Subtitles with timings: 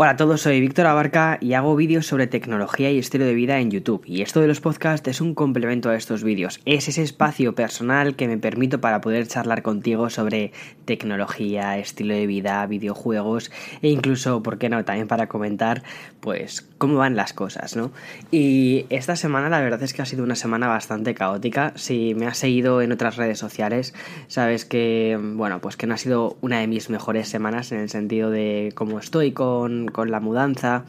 [0.00, 3.58] Hola a todos, soy Víctor Abarca y hago vídeos sobre tecnología y estilo de vida
[3.58, 4.04] en YouTube.
[4.06, 6.60] Y esto de los podcasts es un complemento a estos vídeos.
[6.66, 10.52] Es ese espacio personal que me permito para poder charlar contigo sobre
[10.84, 13.50] tecnología, estilo de vida, videojuegos
[13.82, 15.82] e incluso, ¿por qué no?, también para comentar,
[16.20, 17.90] pues, cómo van las cosas, ¿no?
[18.30, 21.72] Y esta semana la verdad es que ha sido una semana bastante caótica.
[21.74, 23.94] Si me has seguido en otras redes sociales,
[24.28, 27.88] sabes que, bueno, pues que no ha sido una de mis mejores semanas en el
[27.88, 30.84] sentido de cómo estoy con con, la mudanza,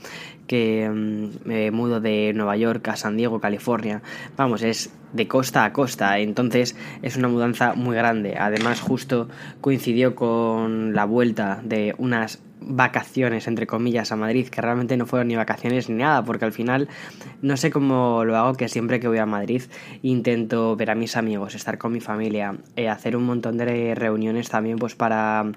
[0.48, 4.02] que mm, me mudo de Nueva York a San Diego, California.
[4.38, 8.38] Vamos, es de costa a costa, entonces es una mudanza muy grande.
[8.38, 9.30] Además, justo
[9.62, 15.28] coincidió con la vuelta de unas vacaciones, entre comillas, a Madrid, que realmente no fueron
[15.28, 16.88] ni vacaciones ni nada, porque al final
[17.42, 19.64] no sé cómo lo hago, que siempre que voy a Madrid
[20.02, 24.50] intento ver a mis amigos, estar con mi familia, eh, hacer un montón de reuniones
[24.50, 25.52] también pues para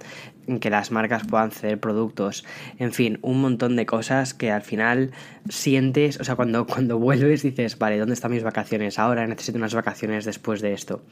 [0.61, 2.45] que las marcas puedan ceder productos,
[2.79, 5.13] en fin, un montón de cosas que al final
[5.49, 8.99] sientes, o sea, cuando, cuando vuelves dices, vale, ¿dónde están mis vacaciones?
[8.99, 11.03] Ahora necesito unas vacaciones después de esto.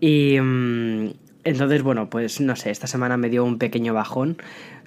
[0.00, 1.10] Y mm,
[1.44, 4.38] entonces, bueno, pues no sé, esta semana me dio un pequeño bajón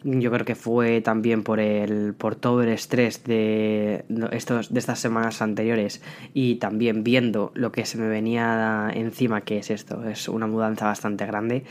[0.03, 4.99] yo creo que fue también por el por todo el estrés de estos de estas
[4.99, 6.01] semanas anteriores
[6.33, 10.85] y también viendo lo que se me venía encima que es esto es una mudanza
[10.85, 11.63] bastante grande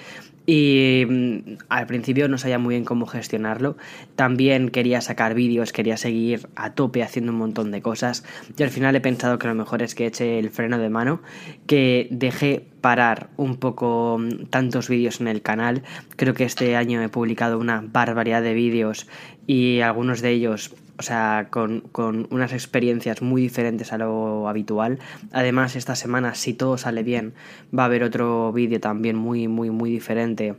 [0.47, 3.77] y mm, al principio no sabía muy bien cómo gestionarlo.
[4.15, 8.25] También quería sacar vídeos quería seguir a tope haciendo un montón de cosas.
[8.57, 11.21] Y al final he pensado que lo mejor es que eche el freno de mano
[11.67, 15.83] que dejé parar un poco mm, tantos vídeos en el canal.
[16.17, 19.07] Creo que este año he publicado una barba variedad de vídeos
[19.47, 24.99] y algunos de ellos, o sea, con, con, unas experiencias muy diferentes a lo habitual.
[25.33, 27.35] Además, esta semana, si todo sale bien,
[27.77, 30.57] va a haber otro vídeo también muy, muy, muy diferente.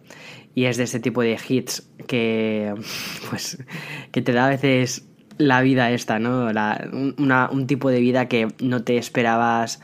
[0.54, 2.74] Y es de este tipo de hits que,
[3.30, 3.64] pues,
[4.12, 6.52] que te da a veces la vida esta, ¿no?
[6.52, 9.80] La, un tipo de vida que no te esperabas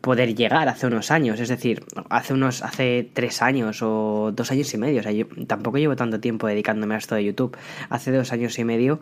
[0.00, 4.72] poder llegar hace unos años, es decir, hace unos, hace tres años o dos años
[4.72, 7.56] y medio, o sea, yo tampoco llevo tanto tiempo dedicándome a esto de YouTube,
[7.90, 9.00] hace dos años y medio,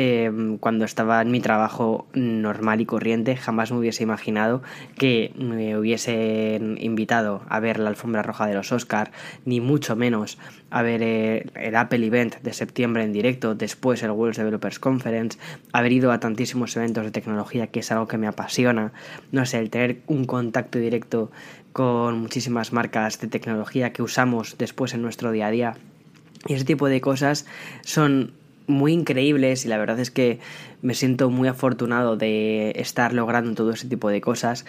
[0.00, 4.62] eh, cuando estaba en mi trabajo normal y corriente, jamás me hubiese imaginado
[4.96, 9.10] que me hubiesen invitado a ver la alfombra roja de los Oscar,
[9.44, 10.38] ni mucho menos
[10.70, 15.36] a ver eh, el Apple Event de septiembre en directo, después el World Developers Conference,
[15.72, 18.92] haber ido a tantísimos eventos de tecnología, que es algo que me apasiona,
[19.32, 21.32] no sé, el tener un contacto directo
[21.72, 25.74] con muchísimas marcas de tecnología que usamos después en nuestro día a día.
[26.46, 27.46] Y ese tipo de cosas
[27.82, 28.38] son
[28.68, 30.38] muy increíbles y la verdad es que
[30.82, 34.64] me siento muy afortunado de estar logrando todo ese tipo de cosas,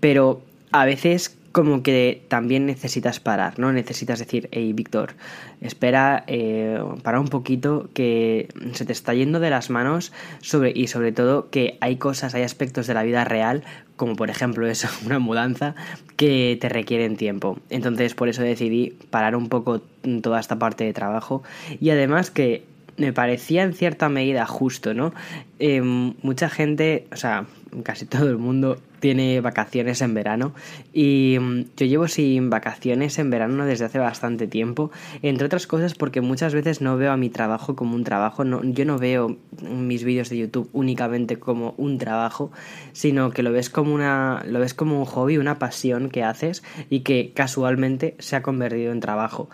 [0.00, 0.42] pero
[0.72, 3.72] a veces como que también necesitas parar, ¿no?
[3.72, 5.14] Necesitas decir, hey, Víctor,
[5.60, 10.88] espera, eh, para un poquito que se te está yendo de las manos sobre, y
[10.88, 13.62] sobre todo que hay cosas, hay aspectos de la vida real,
[13.94, 15.76] como por ejemplo eso, una mudanza,
[16.16, 17.56] que te requieren tiempo.
[17.70, 19.80] Entonces por eso decidí parar un poco
[20.22, 21.44] toda esta parte de trabajo
[21.80, 22.64] y además que
[22.96, 25.12] me parecía en cierta medida justo, ¿no?
[25.58, 27.46] Eh, mucha gente, o sea,
[27.82, 30.54] casi todo el mundo tiene vacaciones en verano
[30.92, 34.90] y mm, yo llevo sin vacaciones en verano desde hace bastante tiempo,
[35.22, 38.62] entre otras cosas porque muchas veces no veo a mi trabajo como un trabajo, no,
[38.64, 42.50] yo no veo mis vídeos de YouTube únicamente como un trabajo,
[42.92, 46.62] sino que lo ves como una lo ves como un hobby, una pasión que haces
[46.88, 49.50] y que casualmente se ha convertido en trabajo.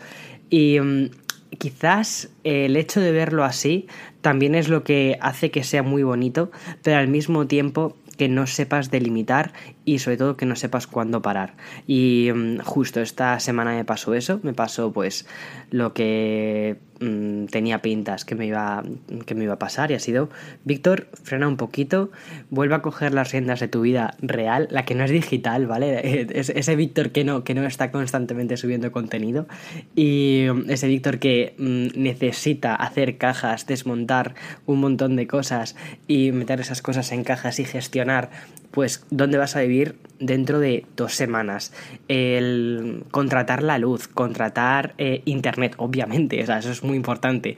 [0.48, 1.10] Y mm,
[1.58, 3.86] quizás el hecho de verlo así
[4.20, 6.50] también es lo que hace que sea muy bonito,
[6.82, 9.52] pero al mismo tiempo que no sepas delimitar
[9.84, 11.54] y sobre todo que no sepas cuándo parar.
[11.86, 15.26] Y mm, justo esta semana me pasó eso, me pasó pues
[15.70, 18.82] lo que mm, tenía pintas que me, iba,
[19.26, 20.28] que me iba a pasar y ha sido,
[20.64, 22.10] Víctor, frena un poquito,
[22.50, 26.26] vuelve a coger las riendas de tu vida real, la que no es digital, ¿vale?
[26.34, 29.46] ese Víctor que no, que no está constantemente subiendo contenido
[29.94, 34.34] y mm, ese Víctor que necesita hacer cajas, desmontar
[34.66, 35.76] un montón de cosas
[36.06, 38.30] y meter esas cosas en cajas y gestionar
[38.70, 41.72] pues dónde vas a vivir dentro de dos semanas.
[42.08, 47.56] El contratar la luz, contratar eh, internet, obviamente, o sea, eso es muy importante.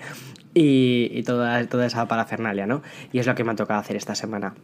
[0.55, 2.83] Y, toda, toda esa parafernalia, ¿no?
[3.11, 4.55] Y es lo que me ha tocado hacer esta semana.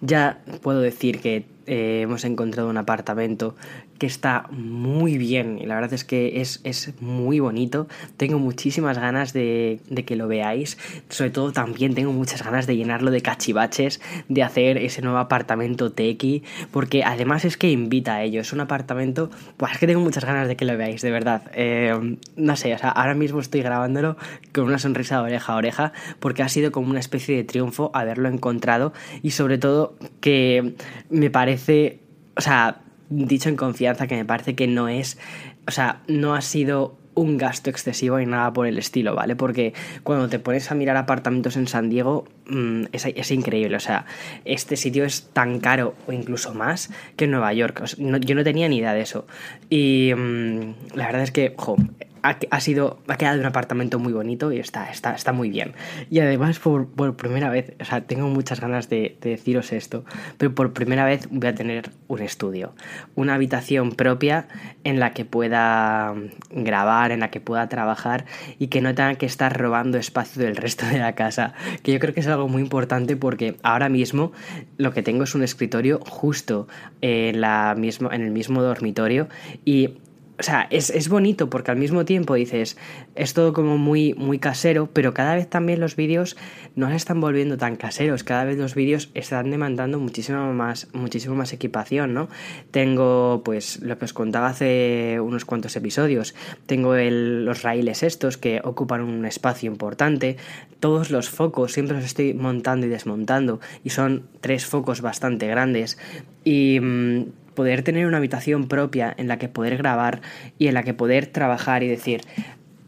[0.00, 3.56] Ya puedo decir que eh, hemos encontrado un apartamento
[3.98, 7.88] que está muy bien y la verdad es que es, es muy bonito.
[8.16, 10.78] Tengo muchísimas ganas de, de, que lo veáis.
[11.08, 15.92] Sobre todo también tengo muchas ganas de llenarlo de cachivaches, de hacer ese nuevo apartamento
[15.92, 18.40] tequi, porque además es que invita a ello.
[18.40, 21.42] Es un apartamento, pues es que tengo muchas ganas de que lo veáis, de verdad.
[21.54, 24.16] Eh, no sé, o sea, ahora mismo estoy grabándolo
[24.52, 27.90] con una sonrisa de oreja a oreja, porque ha sido como una especie de triunfo
[27.94, 28.92] haberlo encontrado
[29.22, 30.74] y sobre todo que
[31.10, 32.00] me parece,
[32.36, 32.81] o sea,
[33.12, 35.18] dicho en confianza que me parece que no es,
[35.66, 39.36] o sea, no ha sido un gasto excesivo y nada por el estilo, ¿vale?
[39.36, 43.80] Porque cuando te pones a mirar apartamentos en San Diego mmm, es, es, increíble, o
[43.80, 44.06] sea,
[44.44, 48.44] este sitio es tan caro o incluso más que Nueva York, o no, yo no
[48.44, 49.26] tenía ni idea de eso
[49.68, 51.76] y mmm, la verdad es que, jo,
[52.22, 55.72] ha, sido, ha quedado un apartamento muy bonito y está, está, está muy bien.
[56.10, 60.04] Y además, por, por primera vez, o sea, tengo muchas ganas de, de, deciros esto,
[60.38, 62.74] pero por primera vez voy a tener un estudio,
[63.16, 64.46] una habitación propia
[64.84, 66.14] en la que pueda
[66.50, 68.24] grabar, en la que pueda trabajar
[68.58, 71.98] y que no tenga que estar robando espacio del resto de la casa, que yo
[71.98, 74.32] creo que es algo muy importante porque ahora mismo
[74.78, 76.68] lo que tengo es un escritorio justo
[77.00, 79.28] en, la mismo, en el mismo dormitorio
[79.64, 79.94] y
[80.42, 82.76] o sea, es, es, bonito porque al mismo tiempo dices,
[83.14, 86.36] es todo como muy, muy casero, pero cada vez también los vídeos
[86.74, 91.36] no se están volviendo tan caseros, cada vez los vídeos están demandando muchísimo más, muchísimo
[91.36, 92.28] más equipación, ¿no?
[92.72, 96.34] Tengo, pues, lo que os contaba hace unos cuantos episodios,
[96.66, 100.38] tengo los raíles estos que ocupan un espacio importante,
[100.80, 105.98] todos los focos siempre los estoy montando y desmontando, y son tres focos bastante grandes,
[106.42, 110.20] y mmm, poder tener una habitación propia en la que poder grabar
[110.58, 112.22] y en la que poder trabajar y decir,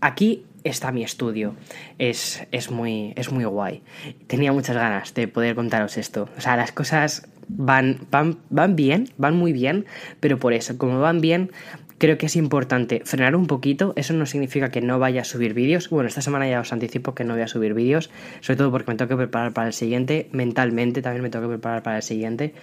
[0.01, 1.55] aquí está mi estudio.
[1.99, 3.83] Es, es, muy, es muy guay.
[4.27, 6.29] Tenía muchas ganas de poder contaros esto.
[6.37, 9.85] O sea, las cosas van, van, van bien, van muy bien,
[10.21, 11.51] pero por eso, como van bien,
[11.99, 13.93] creo que es importante frenar un poquito.
[13.97, 15.91] Eso no significa que no vaya a subir vídeos.
[15.91, 18.91] Bueno, esta semana ya os anticipo que no voy a subir vídeos, sobre todo porque
[18.91, 20.29] me tengo que preparar para el siguiente.
[20.33, 22.55] Mentalmente también me tengo que preparar para el siguiente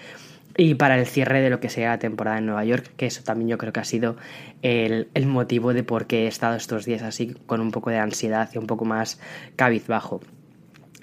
[0.58, 3.24] y para el cierre de lo que sea la temporada en Nueva York, que eso
[3.24, 4.18] también yo creo que ha sido
[4.62, 7.98] el, el, motivo de por qué he estado estos días así con un poco de
[7.98, 9.20] ansiedad y un poco más
[9.56, 10.22] cabizbajo.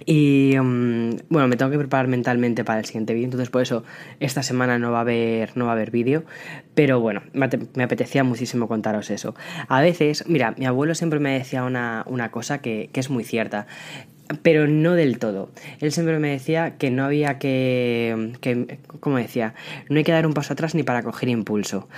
[0.06, 3.84] Y um, bueno, me tengo que preparar mentalmente para el siguiente vídeo, entonces por eso
[4.20, 6.24] esta semana no va a haber, no haber vídeo,
[6.74, 9.34] pero bueno, me, me, apetecía muchísimo contaros eso.
[9.66, 13.24] A veces, mira, mi abuelo siempre me decía una, una cosa que, que es muy
[13.24, 13.66] cierta
[14.42, 15.50] pero no del todo.
[15.80, 19.54] Él siempre me decía que no había que, que, como decía,
[19.88, 21.88] no hay que dar un paso atrás ni para coger impulso.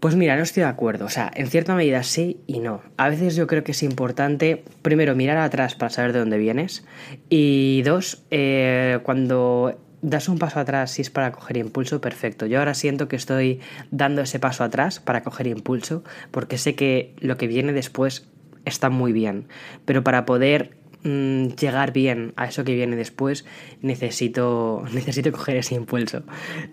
[0.00, 1.04] Pues mira, no estoy de acuerdo.
[1.04, 2.82] O sea, en cierta medida sí y no.
[2.96, 6.84] A veces yo creo que es importante, primero, mirar atrás para saber de dónde vienes.
[7.28, 12.46] Y dos, eh, cuando das un paso atrás si es para coger impulso, perfecto.
[12.46, 13.60] Yo ahora siento que estoy
[13.92, 18.26] dando ese paso atrás para coger impulso, porque sé que lo que viene después
[18.64, 19.46] está muy bien.
[19.84, 23.44] Pero para poder mmm, llegar bien a eso que viene después,
[23.80, 26.22] necesito, necesito coger ese impulso.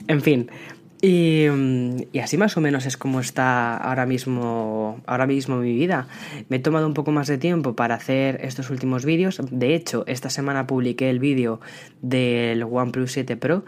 [0.08, 0.50] En fin.
[1.02, 1.46] Y,
[2.12, 6.08] y, así más o menos es como está ahora mismo, ahora mismo mi vida.
[6.50, 9.40] Me he tomado un poco más de tiempo para hacer estos últimos vídeos.
[9.50, 11.62] De hecho, esta semana publiqué el vídeo
[12.02, 13.64] del OnePlus 7 Pro.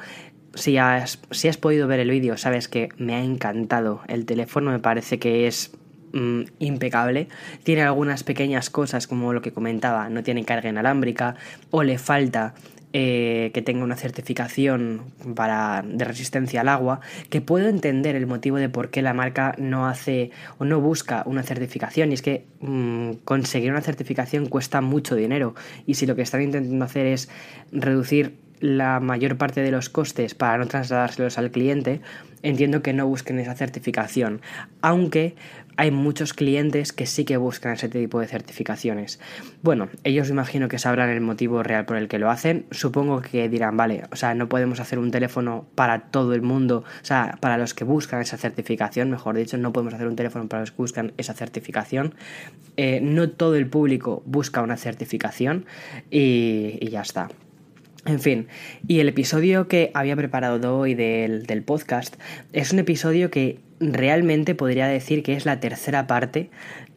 [0.56, 4.72] Si has, si has podido ver el vídeo, sabes que me ha encantado el teléfono.
[4.72, 5.72] Me parece que es
[6.14, 7.28] mmm, impecable.
[7.64, 11.36] Tiene algunas pequeñas cosas como lo que comentaba, no tiene carga inalámbrica
[11.70, 12.54] o le falta
[12.94, 15.04] eh, que tenga una certificación
[15.34, 17.00] para, de resistencia al agua,
[17.30, 21.24] que puedo entender el motivo de por qué la marca no hace o no busca
[21.26, 22.12] una certificación.
[22.12, 25.56] Y es que mmm, conseguir una certificación cuesta mucho dinero.
[25.86, 27.30] Y si lo que están intentando hacer es
[27.72, 32.02] reducir la mayor parte de los costes para no trasladárselos al cliente,
[32.44, 34.42] entiendo que no busquen esa certificación.
[34.82, 35.36] Aunque
[35.82, 39.20] hay muchos clientes que sí que buscan ese tipo de certificaciones.
[39.64, 42.68] Bueno, ellos imagino que sabrán el motivo real por el que lo hacen.
[42.70, 46.84] Supongo que dirán, vale, o sea, no podemos hacer un teléfono para todo el mundo,
[47.02, 50.48] o sea, para los que buscan esa certificación, mejor dicho, no podemos hacer un teléfono
[50.48, 52.14] para los que buscan esa certificación.
[52.78, 55.66] Eh, no todo el público busca una certificación
[56.12, 57.30] y, ya está.
[58.06, 58.48] En fin,
[58.88, 62.18] y el episodio que había preparado hoy del podcast
[62.54, 66.50] es un episodio que realmente podría decir que es la tercera parte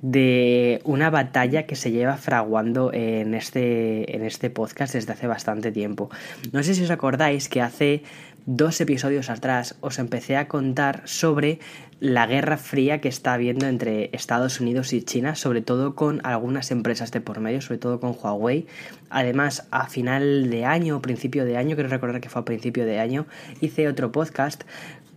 [0.02, 5.72] de una batalla que se lleva fraguando en este, en este podcast desde hace bastante
[5.72, 6.10] tiempo.
[6.52, 8.02] No sé si os acordáis que hace
[8.46, 11.58] dos episodios atrás os empecé a contar sobre
[12.00, 16.70] la guerra fría que está habiendo entre Estados Unidos y China, sobre todo con algunas
[16.70, 18.66] empresas de por medio, sobre todo con Huawei.
[19.08, 23.00] Además, a final de año principio de año, quiero recordar que fue a principio de
[23.00, 23.26] año,
[23.62, 24.64] hice otro podcast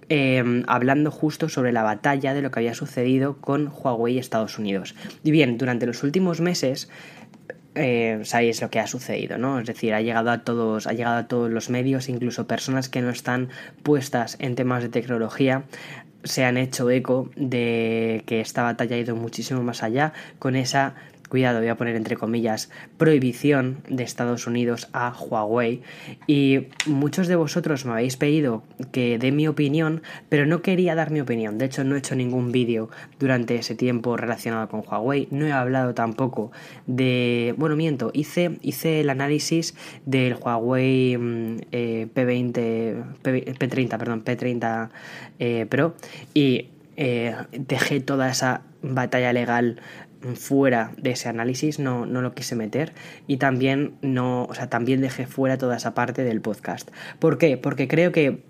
[0.10, 4.58] Em, hablando justo sobre la batalla de lo que había sucedido con Huawei y Estados
[4.58, 4.96] Unidos.
[5.22, 6.88] Y bien, durante los últimos meses
[7.76, 9.60] eh, sabéis lo que ha sucedido, ¿no?
[9.60, 13.02] Es decir, ha llegado a todos, ha llegado a todos los medios, incluso personas que
[13.02, 13.50] no están
[13.84, 15.64] puestas en temas de tecnología,
[16.24, 20.96] se han hecho eco de que esta batalla ha ido muchísimo más allá con esa
[21.28, 25.82] cuidado, voy a poner entre comillas, prohibición de Estados Unidos a Huawei.
[26.26, 31.12] Y muchos de vosotros me habéis pedido que dé mi opinión, pero no quería dar
[31.12, 31.58] mi opinión.
[31.58, 35.28] De hecho, no he hecho ningún vídeo durante ese tiempo relacionado con Huawei.
[35.32, 36.52] No he hablado tampoco
[36.86, 37.54] de...
[37.58, 44.90] Bueno, miento, hice, hice el análisis del Huawei mm, eh, P20, P, 30 perdón, P30
[45.40, 45.96] eh, Pro
[46.34, 49.80] y eh, dejé toda esa batalla legal
[50.36, 52.94] fuera de ese análisis, no, no lo quise meter
[53.28, 56.90] y también no, o sea, también dejé fuera toda esa parte del podcast.
[57.20, 57.58] ¿Por qué?
[57.58, 58.44] Porque creo que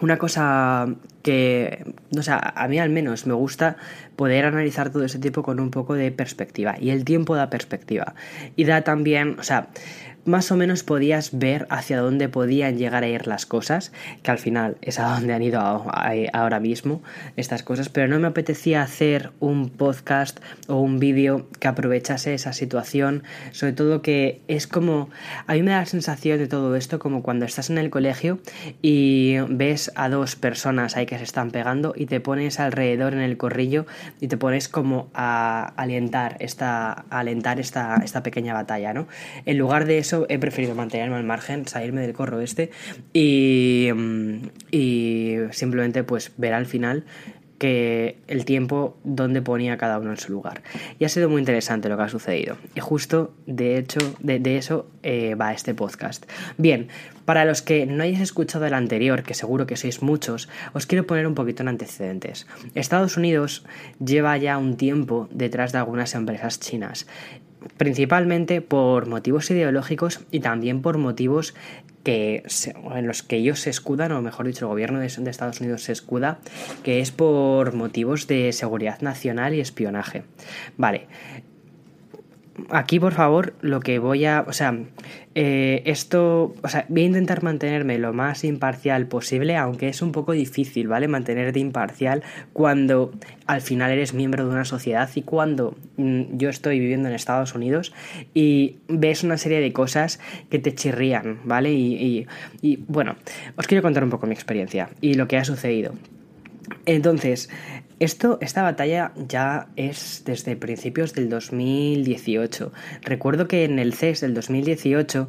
[0.00, 0.88] una cosa
[1.22, 3.76] que, o sea, a mí al menos me gusta
[4.16, 8.14] poder analizar todo ese tiempo con un poco de perspectiva y el tiempo da perspectiva
[8.56, 9.68] y da también, o sea,
[10.24, 14.38] más o menos podías ver hacia dónde podían llegar a ir las cosas, que al
[14.38, 17.02] final es a donde han ido ahora mismo
[17.36, 22.52] estas cosas, pero no me apetecía hacer un podcast o un vídeo que aprovechase esa
[22.52, 25.10] situación, sobre todo que es como,
[25.46, 28.38] a mí me da la sensación de todo esto como cuando estás en el colegio
[28.82, 33.20] y ves a dos personas ahí que se están pegando y te pones alrededor en
[33.20, 33.86] el corrillo
[34.20, 39.06] y te pones como a alentar esta, alentar esta, esta pequeña batalla, ¿no?
[39.44, 42.70] En lugar de eso, he preferido mantenerme al margen, salirme del corro este
[43.12, 44.36] y, mm,
[44.70, 47.04] y simplemente pues ver al final
[47.58, 50.62] que el tiempo donde ponía cada uno en su lugar.
[50.98, 52.56] Y ha sido muy interesante lo que ha sucedido.
[52.74, 56.26] Y justo de hecho de, eso eh, va este podcast.
[56.58, 56.88] Bien,
[57.24, 61.06] para los que no hayáis escuchado el anterior, que seguro que sois muchos, os quiero
[61.06, 62.46] poner un poquito en antecedentes.
[62.74, 63.64] Estados Unidos
[64.04, 67.06] lleva ya un tiempo detrás de algunas empresas chinas
[67.76, 71.54] principalmente por motivos ideológicos y también por motivos
[72.02, 72.42] que
[72.94, 75.82] en los que ellos se escudan, o mejor dicho, el gobierno de, de, Estados Unidos
[75.82, 76.38] se escuda,
[76.82, 80.24] que es por motivos de seguridad nacional y espionaje.
[80.76, 81.06] Vale,
[82.70, 84.44] aquí, por favor, lo que voy a.
[84.46, 84.76] O sea,
[85.34, 86.54] eh, esto.
[86.62, 90.88] O sea, voy a intentar mantenerme lo más imparcial posible, aunque es un poco difícil,
[90.88, 91.08] ¿vale?
[91.08, 93.12] Mantenerte imparcial cuando
[93.46, 97.54] al final eres miembro de una sociedad y cuando mm, yo estoy viviendo en Estados
[97.54, 97.92] Unidos
[98.32, 100.20] y ves una serie de cosas
[100.50, 101.72] que te chirrían, ¿vale?
[101.72, 102.26] y,
[102.62, 103.16] y bueno,
[103.56, 105.94] os quiero contar un poco mi experiencia y lo que ha sucedido.
[106.86, 107.50] Entonces,
[108.00, 112.72] esto, esta batalla ya es desde principios del 2018.
[113.02, 115.28] Recuerdo que en el CES del 2018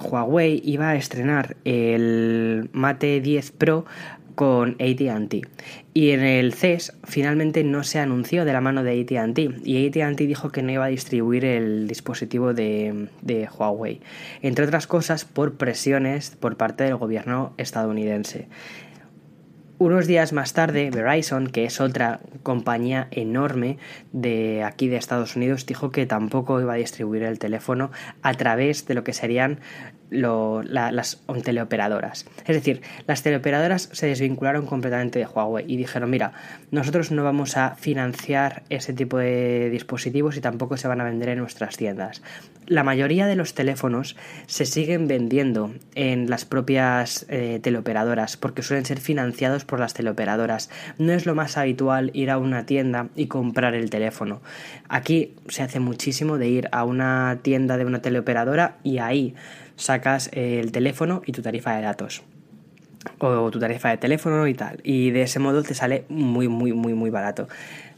[0.00, 3.84] Huawei iba a estrenar el Mate 10 Pro
[4.34, 5.46] con ATT.
[5.92, 9.66] Y en el CES finalmente no se anunció de la mano de ATT.
[9.66, 14.00] Y ATT dijo que no iba a distribuir el dispositivo de, de, Huawei.
[14.40, 18.48] Entre otras cosas por presiones por parte del gobierno estadounidense.
[19.80, 23.78] Unos días más tarde, Verizon, que es otra compañía enorme
[24.12, 28.86] de aquí de Estados Unidos, dijo que tampoco iba a distribuir el teléfono a través
[28.86, 29.60] de lo que serían
[30.10, 32.26] las teleoperadoras.
[32.46, 36.32] Es decir, las teleoperadoras se desvincularon completamente de Huawei y dijeron, mira,
[36.70, 41.30] nosotros no vamos a financiar ese tipo de dispositivos y tampoco se van a vender
[41.30, 42.22] en nuestras tiendas.
[42.66, 48.84] La mayoría de los teléfonos se siguen vendiendo en las propias eh, teleoperadoras porque suelen
[48.84, 50.70] ser financiados por las teleoperadoras.
[50.98, 54.40] No es lo más habitual ir a una tienda y comprar el teléfono.
[54.88, 59.34] Aquí se hace muchísimo de ir a una tienda de una teleoperadora y ahí
[59.80, 62.22] sacas el teléfono y tu tarifa de datos
[63.18, 64.80] o tu tarifa de teléfono y tal.
[64.82, 67.48] Y de ese modo te sale muy, muy, muy, muy barato.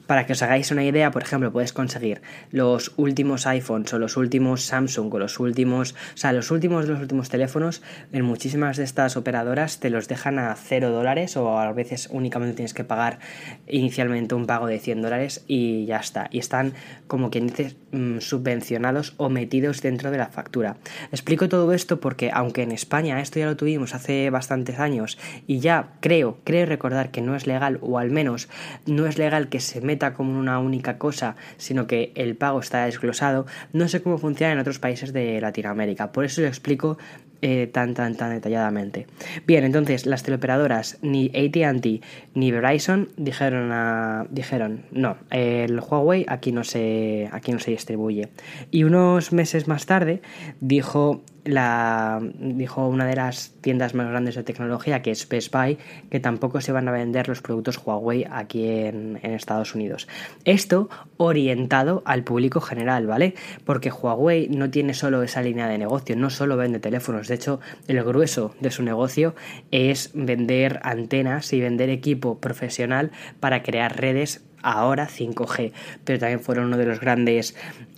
[0.07, 4.17] Para que os hagáis una idea, por ejemplo, puedes conseguir los últimos iPhones o los
[4.17, 8.77] últimos Samsung o los últimos, o sea, los últimos de los últimos teléfonos en muchísimas
[8.77, 12.85] de estas operadoras te los dejan a 0 dólares o a veces únicamente tienes que
[12.85, 13.21] pagar
[13.69, 16.29] inicialmente un pago de 100 dólares y ya está.
[16.31, 16.75] Y están
[17.07, 20.77] como quien dice mm, subvencionados o metidos dentro de la factura.
[21.11, 25.61] Explico todo esto porque aunque en España esto ya lo tuvimos hace bastantes años y
[25.61, 28.49] ya creo, creo recordar que no es legal o al menos
[28.87, 32.85] no es legal que se meta como una única cosa, sino que el pago está
[32.85, 36.13] desglosado, no sé cómo funciona en otros países de Latinoamérica.
[36.13, 36.99] Por eso lo explico
[37.43, 39.09] eh, tan, tan, tan detalladamente.
[39.47, 46.63] Bien, entonces las teleoperadoras, ni ATT ni Verizon dijeron, dijeron no, el Huawei aquí no,
[46.63, 48.29] se, aquí no se distribuye.
[48.71, 50.23] Y unos meses más tarde
[50.61, 55.79] dijo la, dijo una de las tiendas más grandes de tecnología, que es Best Buy,
[56.11, 60.09] que tampoco se van a vender los productos Huawei aquí en, en, Estados Unidos.
[60.45, 63.35] Esto orientado al público general, ¿vale?
[63.65, 67.61] Porque Huawei no tiene solo esa línea de negocio, no solo vende teléfonos, de hecho,
[67.89, 69.35] el grueso de su negocio
[69.71, 75.73] es vender antenas y vender equipo profesional para crear redes ahora 5G,
[76.05, 77.55] pero también fueron uno de los grandes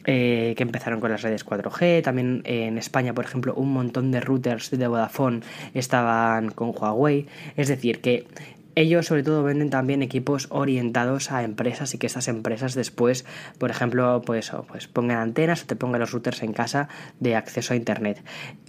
[0.06, 2.02] eh, que empezaron con las redes 4G.
[2.02, 5.40] También en España, por ejemplo, un montón de routers de Vodafone
[5.73, 7.26] estaban con Huawei.
[7.56, 8.26] Es decir, que
[8.75, 13.25] ellos sobre todo venden también equipos orientados a empresas y que esas empresas después,
[13.59, 16.88] por ejemplo, pues, pues pongan antenas o te pongan los routers en casa
[17.21, 18.23] de acceso a internet.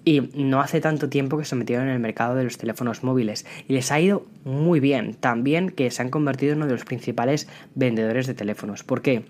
[0.03, 3.45] Y no hace tanto tiempo que se metieron en el mercado de los teléfonos móviles
[3.67, 5.15] y les ha ido muy bien.
[5.15, 8.83] También que se han convertido en uno de los principales vendedores de teléfonos.
[8.83, 9.25] ¿Por qué?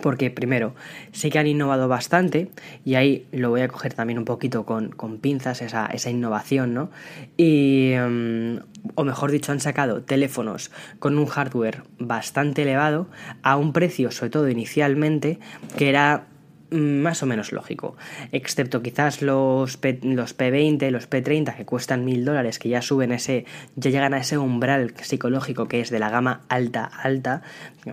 [0.00, 0.74] Porque primero,
[1.12, 2.50] sé que han innovado bastante
[2.84, 6.90] y ahí lo voy a coger también un poquito con, pinzas, esa, esa, innovación, ¿no?
[7.36, 8.56] Y, mm,
[8.94, 13.08] o mejor dicho, han sacado teléfonos con un hardware bastante elevado
[13.42, 15.38] a un precio, sobre todo inicialmente,
[15.76, 16.26] que era
[16.72, 17.96] más o menos lógico,
[18.32, 23.12] excepto quizás los, P, los P20, los P30 que cuestan mil dólares, que ya suben
[23.12, 23.44] ese,
[23.76, 27.42] ya llegan a ese umbral psicológico que es de la gama alta, alta,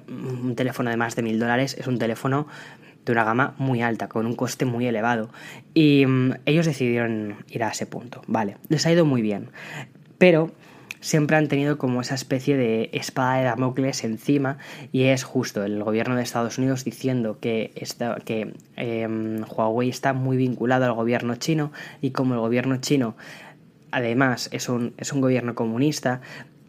[0.07, 2.47] un teléfono de más de mil dólares es un teléfono
[3.05, 5.29] de una gama muy alta, con un coste muy elevado.
[5.73, 9.49] Y um, ellos decidieron ir a ese punto, vale, les ha ido muy bien,
[10.17, 10.51] pero
[10.99, 14.57] siempre han tenido como esa especie de espada de Damocles encima
[14.91, 17.71] y es justo el gobierno de Estados Unidos diciendo que,
[18.25, 19.07] que eh,
[19.49, 23.15] Huawei está muy vinculado al gobierno chino y como el gobierno chino
[23.91, 26.21] además es un, es un gobierno comunista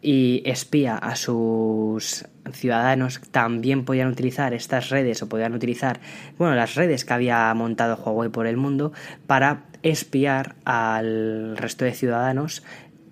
[0.02, 6.00] y espía a sus ciudadanos también podían utilizar estas redes o podían utilizar
[6.38, 8.92] bueno las redes que había montado Huawei por el mundo
[9.26, 12.62] para espiar al resto de ciudadanos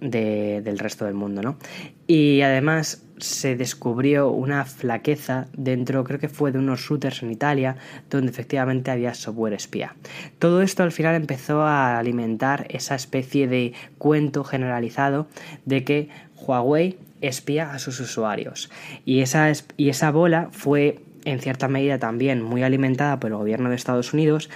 [0.00, 1.56] del resto del mundo, ¿no?
[2.06, 7.76] Y además se descubrió una flaqueza dentro, creo que fue de unos routers en Italia,
[8.10, 9.96] donde efectivamente había software espía.
[10.38, 15.26] Todo esto al final empezó a alimentar esa especie de cuento generalizado
[15.64, 18.70] de que Huawei espía a sus usuarios.
[19.04, 23.68] Y esa, y esa bola fue en cierta medida también muy alimentada por el gobierno
[23.68, 24.48] de Estados Unidos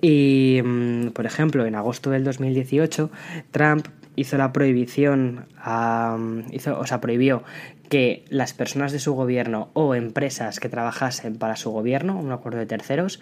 [0.00, 3.10] y, mm, por ejemplo, en agosto del 2018,
[3.50, 7.44] Trump hizo la prohibición, o sea, prohibió
[7.88, 12.58] que las personas de su gobierno o empresas que trabajasen para su gobierno, un acuerdo
[12.58, 13.20] de terceros,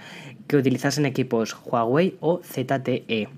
[0.48, 3.28] que utilizasen equipos Huawei o ZTE.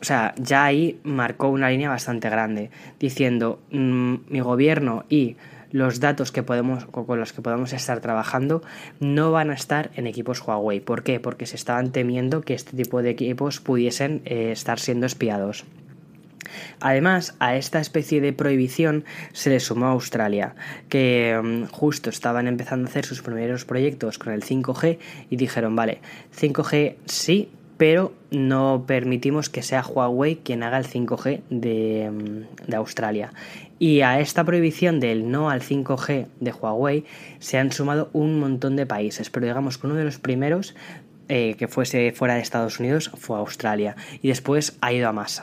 [0.00, 5.36] O sea, ya ahí marcó una línea bastante grande, diciendo mm, mi gobierno y
[5.72, 8.62] los datos que podemos, con los que podemos estar trabajando
[9.00, 10.80] no van a estar en equipos Huawei.
[10.80, 11.20] ¿Por qué?
[11.20, 15.64] Porque se estaban temiendo que este tipo de equipos pudiesen eh, estar siendo espiados.
[16.80, 20.54] Además, a esta especie de prohibición se le sumó Australia,
[20.88, 24.98] que mm, justo estaban empezando a hacer sus primeros proyectos con el 5G
[25.30, 26.00] y dijeron, vale,
[26.38, 32.76] 5G sí, pero no permitimos que sea Huawei quien haga el 5G de, mm, de,
[32.76, 33.32] Australia.
[33.78, 37.04] Y a esta prohibición del no al 5G de Huawei
[37.38, 40.74] se han sumado un montón de países, pero digamos que uno de los primeros
[41.28, 45.42] eh, que fuese fuera de Estados Unidos fue Australia y después ha ido a más.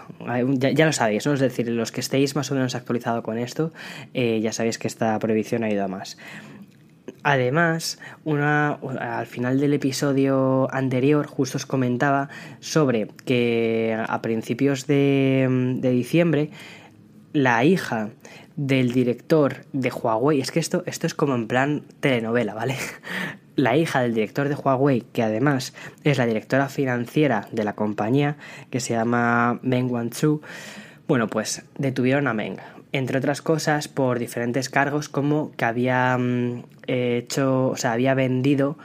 [0.57, 1.33] Ya, lo sabéis, ¿no?
[1.33, 3.73] Es decir, los que estéis más o menos actualizados con esto,
[4.13, 6.17] eh, ya sabéis que esta prohibición ha ido a más.
[7.23, 15.77] Además, una, al final del episodio anterior justo os comentaba sobre que a principios de,
[15.79, 16.49] de diciembre
[17.33, 18.09] la hija
[18.55, 22.75] del director de Huawei, es que esto, esto es como en plan telenovela, ¿vale?
[23.55, 28.37] la hija del director de Huawei, que además es la directora financiera de la compañía,
[28.69, 30.41] que se llama Meng Wanzhou,
[31.07, 32.57] bueno, pues detuvieron a Meng,
[32.91, 38.77] entre otras cosas por diferentes cargos como que había mm, hecho, o sea, había vendido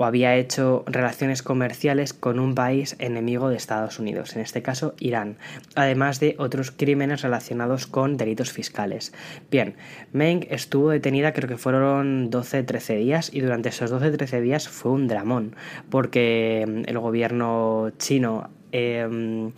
[0.00, 4.94] o había hecho relaciones comerciales con un país enemigo de Estados Unidos, en este caso
[4.98, 5.36] Irán,
[5.74, 9.12] además de otros crímenes relacionados con delitos fiscales.
[9.50, 9.74] Bien,
[10.14, 15.06] Meng estuvo detenida creo que fueron 12-13 días y durante esos 12-13 días fue un
[15.06, 15.54] dramón,
[15.90, 19.52] porque mm, el gobierno chino em,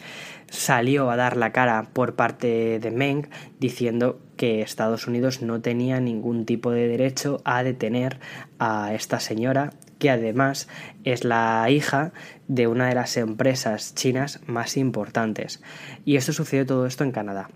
[0.48, 3.28] salió a dar la cara por parte de Meng
[3.60, 8.18] diciendo que Estados Unidos no tenía ningún tipo de derecho a detener
[8.58, 9.70] a esta señora
[10.02, 10.66] que además
[11.04, 12.10] es la hija
[12.48, 15.62] de una de las empresas chinas más importantes.
[16.04, 17.50] Y esto sucedió todo esto en Canadá.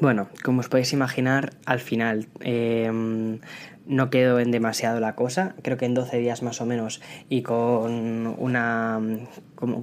[0.00, 3.40] Bueno, como os podéis imaginar, al final em,
[3.84, 7.42] no quedó en demasiado la cosa, creo que en 12 días más o menos y
[7.42, 8.98] con una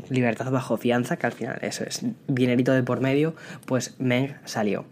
[0.10, 3.36] libertad bajo fianza, que al final eso es dinerito de por medio,
[3.68, 4.86] pues Meng salió.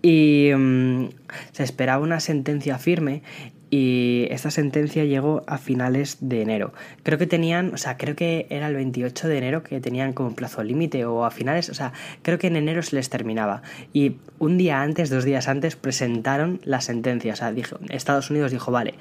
[0.00, 1.10] Y em,
[1.52, 3.22] se esperaba una sentencia firme
[3.70, 6.72] y esta sentencia llegó a finales de enero.
[7.04, 10.34] Creo que tenían, o sea, creo que era el 28 de enero que tenían como
[10.34, 13.62] plazo límite o a finales, o sea, creo que en enero se les terminaba.
[13.92, 17.32] Y un día antes, dos días antes, presentaron la sentencia.
[17.32, 18.94] O sea, dijo, Estados Unidos dijo, vale,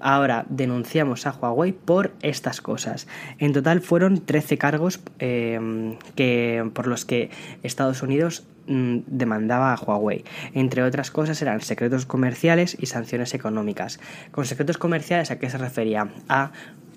[0.00, 3.06] ahora denunciamos a Huawei por estas cosas.
[3.38, 7.30] En total fueron 13 cargos eh, que, por los que
[7.62, 10.24] Estados Unidos Mm, demandaba a Huawei.
[10.52, 14.00] Entre otras cosas eran secretos comerciales y sanciones económicas.
[14.32, 16.08] Con secretos comerciales a qué se refería?
[16.28, 16.50] A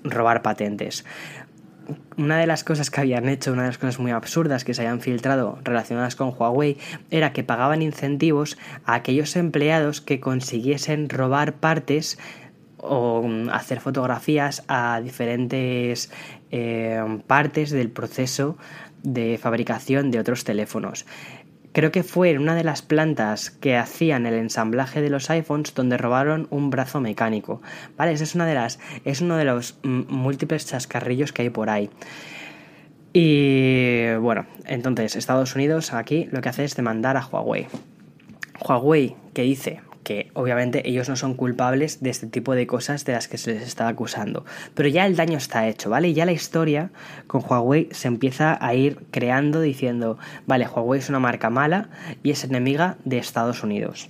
[0.03, 1.05] robar patentes.
[2.17, 4.81] Una de las cosas que habían hecho, una de las cosas muy absurdas que se
[4.81, 6.77] habían filtrado relacionadas con Huawei,
[7.11, 12.17] era que pagaban incentivos a aquellos empleados que consiguiesen robar partes
[12.77, 16.11] o mm, hacer fotografías a diferentes
[16.51, 18.57] eh, partes del proceso
[19.03, 21.05] de fabricación de otros teléfonos
[21.71, 25.73] creo que fue en una de las plantas que hacían el ensamblaje de los iPhones
[25.73, 27.61] donde robaron un brazo mecánico.
[27.97, 28.79] Vale, es una de las.
[29.05, 31.89] es uno de los múltiples chascarrillos que hay por ahí.
[33.13, 37.67] Y bueno, entonces Estados Unidos aquí lo que hace es demandar a Huawei.
[38.61, 43.13] Huawei, que dice que obviamente ellos no son culpables de este tipo de cosas de
[43.13, 44.45] las que se les está acusando.
[44.73, 46.13] Pero ya el daño está hecho, ¿vale?
[46.13, 46.89] Ya la historia
[47.27, 51.89] con Huawei se empieza a ir creando diciendo, vale, Huawei es una marca mala
[52.23, 54.09] y es enemiga de Estados Unidos.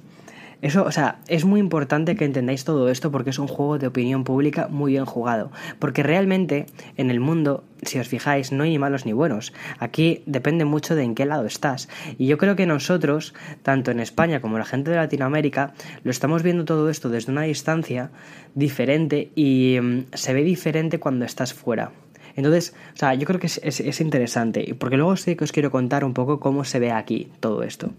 [0.62, 3.88] Eso, o sea, es muy importante que entendáis todo esto porque es un juego de
[3.88, 5.52] opinión pública muy bien jugado.
[5.80, 6.66] Porque realmente
[6.98, 9.54] en el mundo, si os fijáis, no hay ni malos ni buenos.
[9.80, 11.88] Aquí depende mucho de en qué lado estás.
[12.18, 16.44] Y yo creo que nosotros, tanto en España como la gente de Latinoamérica, lo estamos
[16.44, 18.12] viendo todo esto desde una distancia
[18.54, 21.94] diferente y mm, se ve diferente cuando estás fuera.
[22.36, 25.72] Entonces, o sea, yo creo que es, es interesante, porque luego sí que os quiero
[25.72, 27.92] contar un poco cómo se ve aquí todo esto.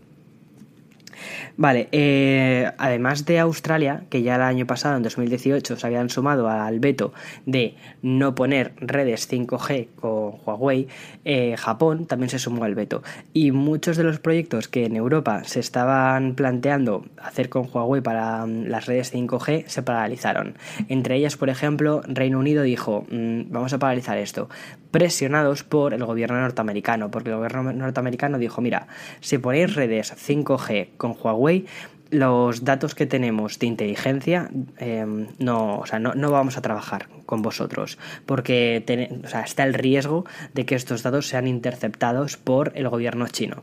[1.56, 6.48] Vale, eh, además de Australia, que ya el año pasado, en 2018, se habían sumado
[6.48, 7.12] al veto
[7.46, 10.88] de no poner redes 5G con Huawei,
[11.24, 13.02] eh, Japón también se sumó al veto.
[13.32, 18.46] Y muchos de los proyectos que en Europa se estaban planteando hacer con Huawei para
[18.46, 20.54] mm, las redes 5G se paralizaron.
[20.88, 24.48] Entre ellas, por ejemplo, Reino Unido dijo, mm, vamos a paralizar esto,
[24.90, 28.86] presionados por el gobierno norteamericano, porque el gobierno norteamericano dijo, mira,
[29.20, 31.66] si ponéis redes 5G con Huawei,
[32.10, 37.08] los datos que tenemos de inteligencia em, no, o sea, no, no, vamos a trabajar
[37.26, 38.84] con vosotros porque
[39.24, 43.62] o sea, está el riesgo de que estos datos sean interceptados por el gobierno chino.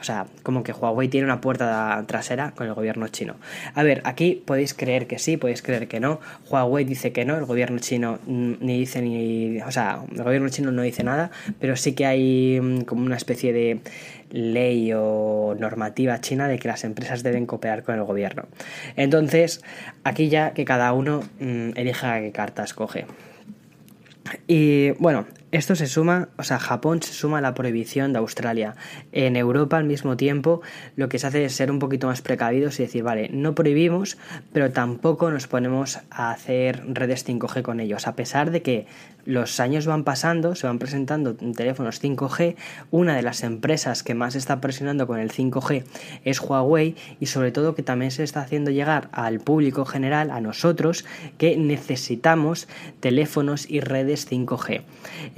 [0.00, 3.36] O sea, como que Huawei tiene una puerta trasera con el gobierno chino.
[3.74, 6.20] A ver, aquí podéis creer que sí, podéis creer que no.
[6.48, 9.60] Huawei dice que no, el gobierno chino ni dice ni...
[9.62, 13.16] O sea, el gobierno chino no dice nada, pero sí que hay mm, como una
[13.16, 13.80] especie de
[14.30, 18.44] ley o normativa china de que las empresas deben cooperar con el gobierno.
[18.96, 19.62] Entonces,
[20.04, 23.06] aquí ya que cada uno mm, elija qué carta escoge.
[24.46, 28.76] Y bueno, esto se suma, o sea, Japón se suma a la prohibición de Australia.
[29.12, 30.60] En Europa, al mismo tiempo,
[30.96, 34.18] lo que se hace es ser un poquito más precavidos y decir, vale, no prohibimos,
[34.52, 38.06] pero tampoco nos ponemos a hacer redes 5G con ellos.
[38.06, 38.86] A pesar de que
[39.28, 42.56] los años van pasando, se van presentando teléfonos 5G,
[42.90, 45.84] una de las empresas que más está presionando con el 5G
[46.24, 50.40] es Huawei y sobre todo que también se está haciendo llegar al público general, a
[50.40, 51.04] nosotros,
[51.36, 52.68] que necesitamos
[53.00, 54.82] teléfonos y redes 5G.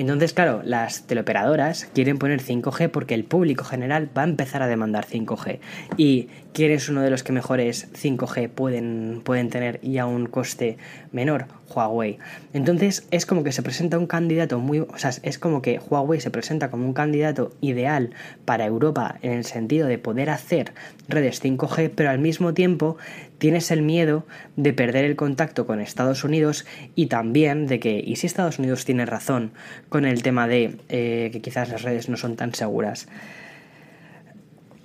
[0.00, 4.66] Entonces, claro, las teleoperadoras quieren poner 5G porque el público general va a empezar a
[4.66, 5.58] demandar 5G.
[5.98, 10.24] ¿Y quién es uno de los que mejores 5G pueden, pueden tener y a un
[10.24, 10.78] coste
[11.12, 11.48] menor?
[11.74, 12.18] Huawei.
[12.52, 14.80] Entonces, es como que se presenta un candidato muy...
[14.80, 18.10] O sea, es como que Huawei se presenta como un candidato ideal
[18.44, 20.72] para Europa en el sentido de poder hacer
[21.08, 22.96] redes 5G, pero al mismo tiempo
[23.38, 28.16] tienes el miedo de perder el contacto con Estados Unidos y también de que, y
[28.16, 29.52] si Estados Unidos tiene razón
[29.88, 33.08] con el tema de eh, que quizás las redes no son tan seguras.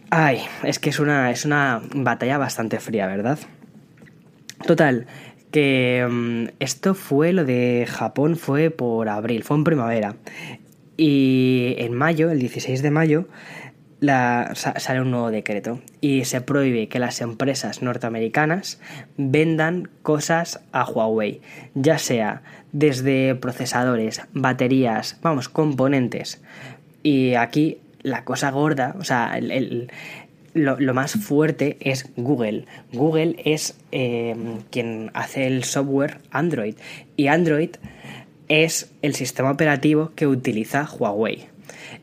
[0.10, 3.40] Ay, es que es una, es una batalla bastante fría, ¿verdad?
[4.66, 5.08] Total,
[5.56, 10.18] que mm, esto fue lo de Japón, fue por abril, fue en primavera.
[10.98, 13.30] Y en mayo, el 16 de mayo,
[14.02, 18.82] sale un nuevo decreto y se prohíbe que las empresas norteamericanas
[19.16, 21.40] vendan cosas a Huawei,
[21.74, 22.42] ya sea
[22.74, 26.42] desde procesadores, baterías, vamos, componentes.
[27.02, 29.40] Y aquí la cosa gorda, o sea,
[30.56, 32.66] lo, más fuerte es Google.
[32.94, 34.36] Google es eh,
[34.72, 36.76] quien hace el software Android
[37.18, 37.72] y Android
[38.48, 41.48] es el sistema operativo que utiliza Huawei.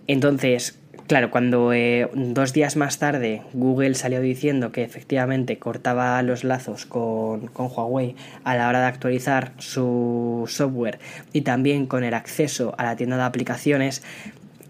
[0.07, 6.45] Entonces, claro, cuando eh, dos días más tarde Google salió diciendo que efectivamente cortaba los
[6.45, 10.99] lazos con, con, Huawei a la hora de actualizar su software
[11.33, 14.03] y también con el acceso a la tienda de aplicaciones,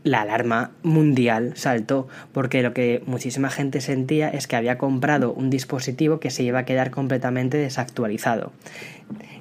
[0.04, 5.50] la alarma mundial saltó porque lo que muchísima gente sentía es que había comprado un
[5.50, 8.52] dispositivo que se iba a quedar completamente desactualizado.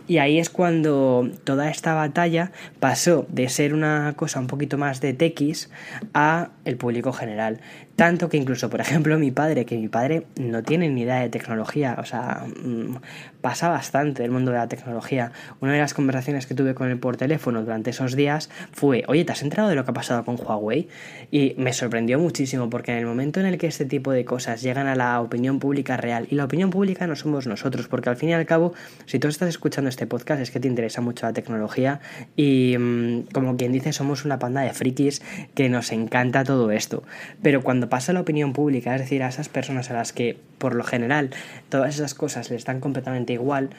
[0.07, 4.99] Y ahí es cuando toda esta batalla pasó de ser una cosa un poquito más
[4.99, 5.69] de tequis
[6.13, 7.61] a el público general.
[7.95, 11.29] Tanto que incluso, por ejemplo, mi padre, que mi padre no tiene ni idea de
[11.29, 12.97] tecnología, o sea, mm,
[13.41, 15.31] pasa bastante del mundo de la tecnología.
[15.59, 19.25] Una de las conversaciones que tuve con él por teléfono durante esos días fue, oye,
[19.25, 20.87] ¿te has enterado de lo que ha pasado con Huawei?
[21.31, 24.61] Y me sorprendió muchísimo porque en el momento en el que este tipo de cosas
[24.61, 28.15] llegan a la opinión pública real, y la opinión pública no somos nosotros, porque al
[28.15, 28.73] fin y al cabo,
[29.05, 31.99] si tú estás escuchando este podcast es que te interesa mucho la tecnología
[32.35, 35.21] y mm, como quien dice, somos una panda de frikis
[35.53, 37.03] que nos encanta todo esto.
[37.41, 40.75] Pero cuando pasa la opinión pública, es decir, a esas personas a las que por
[40.75, 41.31] lo general
[41.69, 43.69] todas esas cosas les están completamente igual,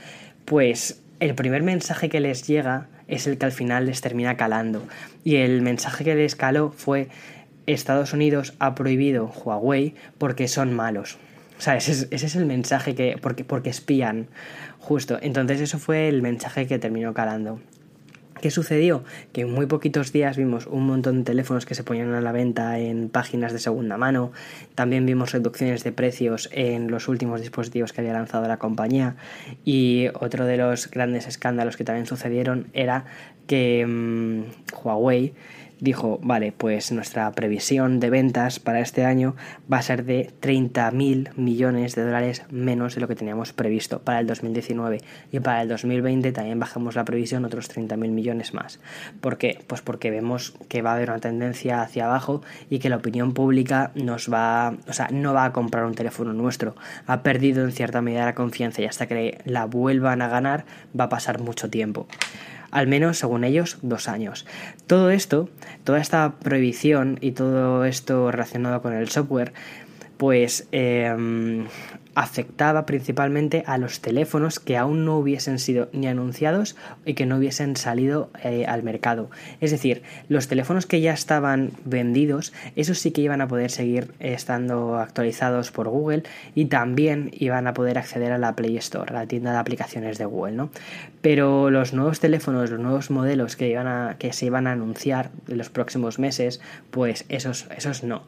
[0.45, 4.83] pues el primer mensaje que les llega es el que al final les termina calando.
[5.23, 7.09] Y el mensaje que les caló fue
[7.67, 11.19] Estados Unidos ha prohibido Huawei porque son malos.
[11.59, 13.17] O sea, ese es, el mensaje que.
[13.21, 14.27] Porque, porque espían.
[14.81, 15.19] Justo.
[15.23, 17.61] Entonces, eso fue el mensaje que terminó calando.
[18.42, 19.05] ¿Qué sucedió?
[19.33, 22.33] Que en muy poquitos días vimos un montón de teléfonos que se ponían a la
[22.33, 24.33] venta en páginas de segunda mano.
[24.74, 29.14] También vimos reducciones de precios en los últimos dispositivos que había lanzado la compañía.
[29.64, 33.05] Y otro de los grandes escándalos que también sucedieron era
[33.46, 34.42] que mm,
[34.83, 35.35] Huawei
[35.83, 39.35] dijo, vale, pues nuestra previsión de ventas para este año
[39.71, 44.21] va a ser de 30.000 millones de dólares menos de lo que teníamos previsto para
[44.21, 45.01] el 2019
[45.33, 48.79] y para el 2020 también bajamos la previsión otros 30.000 millones más.
[49.21, 49.59] ¿Por qué?
[49.66, 53.35] Pues porque vemos que va a haber una tendencia hacia abajo y que la opinión
[53.35, 56.77] pública nos va, o sea, no va a comprar un teléfono nuestro.
[57.09, 60.64] Ha perdido en cierta medida la confianza y hasta que la vuelvan a ganar
[60.99, 62.07] va a pasar mucho tiempo
[62.72, 64.44] al menos según ellos dos años.
[64.88, 65.48] Todo esto,
[65.85, 69.52] toda esta prohibición y todo esto relacionado con el software,
[70.16, 71.66] pues em,
[72.14, 77.37] afectaba principalmente a los teléfonos que aún no hubiesen sido ni anunciados y que no
[77.37, 79.31] hubiesen salido eh, al mercado.
[79.61, 84.12] Es decir, los teléfonos que ya estaban vendidos, esos sí que iban a poder seguir
[84.18, 86.22] estando actualizados por Google
[86.55, 90.27] y también iban a poder acceder a la Play Store, la tienda de aplicaciones de
[90.27, 90.70] Google, ¿no?
[91.20, 95.31] Pero los nuevos teléfonos, los nuevos modelos que, iban a, que se iban a anunciar
[95.48, 98.25] en los próximos meses, pues esos, esos no.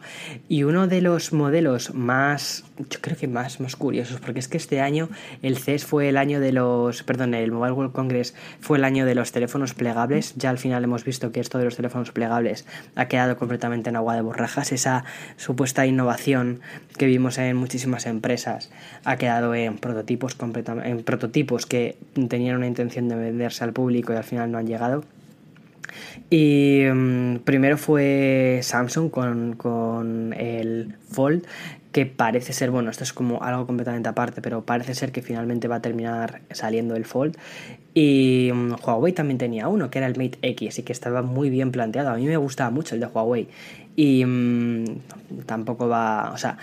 [0.49, 4.57] Y uno de los modelos más, yo creo que más, más curiosos, porque es que
[4.57, 5.09] este año
[5.43, 9.07] el CES fue el año de los, perdón, el Mobile World Congress fue el año
[9.07, 12.67] de los teléfonos plegables, ya al final hemos visto que esto de los teléfonos plegables
[12.97, 15.05] ha quedado completamente en agua de borrajas, esa
[15.37, 16.61] supuesta innovación
[16.99, 18.71] que vimos en muchísimas empresas
[19.05, 20.37] ha quedado en prototipos
[20.85, 21.97] en prototipos que
[22.29, 25.05] tenían una intención de venderse al público y al final no han llegado.
[26.31, 31.47] Y mm, primero fue Samsung con, con, el Fold,
[31.95, 35.69] que parece ser, bueno, esto es como algo completamente aparte, pero parece ser que finalmente
[35.69, 37.37] va a terminar saliendo el Fold.
[37.95, 41.51] Y mm, Huawei también tenía uno, que era el Mate X, y que estaba muy
[41.51, 42.11] bien planteado.
[42.11, 43.47] A mí me gustaba mucho el de Huawei.
[43.95, 44.85] Y mm,
[45.47, 46.59] tampoco va, o sea,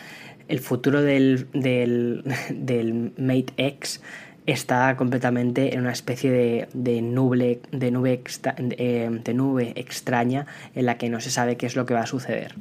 [0.50, 4.02] el futuro del, del, del Mate X
[4.46, 10.98] está completamente en una especie de, de de nube, eh, de nube extraña en la
[10.98, 12.56] que no se sabe qué es lo que va a suceder.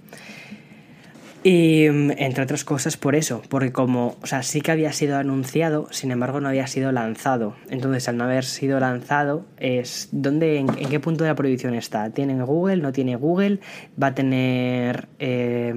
[1.42, 5.86] Y entre otras cosas por eso, porque como, o sea, sí que había sido anunciado,
[5.90, 7.56] sin embargo no había sido lanzado.
[7.70, 12.10] Entonces, al no haber sido lanzado, es ¿dónde, en, qué punto de la prohibición está?
[12.10, 12.76] ¿Tiene Google?
[12.76, 13.60] ¿No tiene Google?
[14.00, 15.74] ¿Va a tener eh,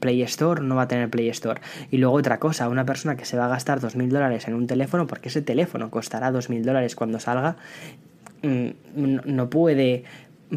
[0.00, 1.60] Play Store, no va a tener Play Store.
[1.90, 4.66] Y luego otra cosa, una persona que se va a gastar 2.000 dólares en un
[4.66, 7.56] teléfono, porque ese teléfono costará 2.000 dólares cuando salga,
[8.42, 8.70] mm,
[9.26, 10.04] no puede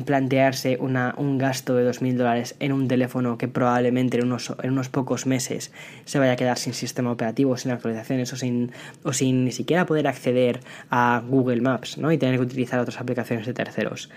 [0.03, 4.89] plantearse un gasto de 2.000 dólares en un teléfono que probablemente en unos, en unos
[4.89, 5.71] pocos meses
[6.03, 8.71] se vaya a quedar sin sistema operativo, sin actualizaciones o sin,
[9.03, 12.11] o sin ni siquiera poder acceder a Google Maps ¿no?
[12.11, 14.09] y tener que utilizar otras aplicaciones de terceros.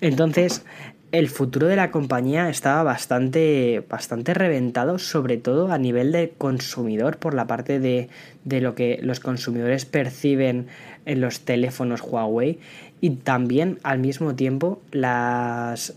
[0.00, 0.64] Entonces,
[1.10, 7.16] el futuro de la compañía estaba bastante, bastante reventado, sobre todo a nivel de consumidor,
[7.16, 8.08] por la parte de,
[8.44, 10.66] de lo que los consumidores perciben
[11.08, 12.60] en los teléfonos Huawei.
[13.00, 15.90] Y también al mismo tiempo los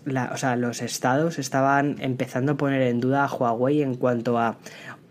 [0.82, 4.58] estados estaban empezando a poner en duda a Huawei en cuanto a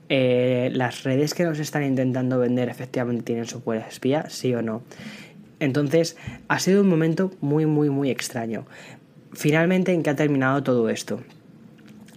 [0.09, 4.63] eh, las redes que nos están intentando vender efectivamente tienen su puerta espía, sí o
[4.63, 4.83] no.
[5.59, 6.17] Entonces
[6.49, 8.65] ha sido un momento muy, muy, muy extraño.
[9.33, 11.21] Finalmente, ¿en qué ha terminado todo esto?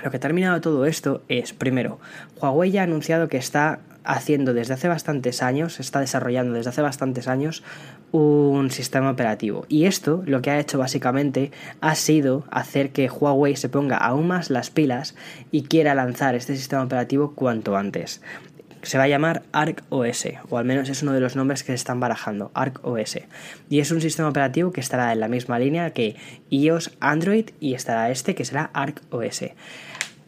[0.04, 2.00] Lo que ha terminado todo esto es, primero,
[2.40, 6.82] Huawei ya ha anunciado que está haciendo desde hace bastantes años, está desarrollando desde hace
[6.82, 7.64] bastantes años
[8.12, 9.66] un sistema operativo.
[9.70, 14.28] Y esto lo que ha hecho básicamente ha sido hacer que Huawei se ponga aún
[14.28, 15.16] más las pilas
[15.52, 18.22] y quiera lanzar este sistema operativo cuanto antes
[18.84, 21.68] se va a llamar Arc OS, o al menos es uno de los nombres que
[21.68, 23.20] se están barajando, Arc OS.
[23.70, 26.18] Y es un sistema operativo que estará en la misma línea que
[26.50, 29.46] iOS, Android y estará este que será Arc OS.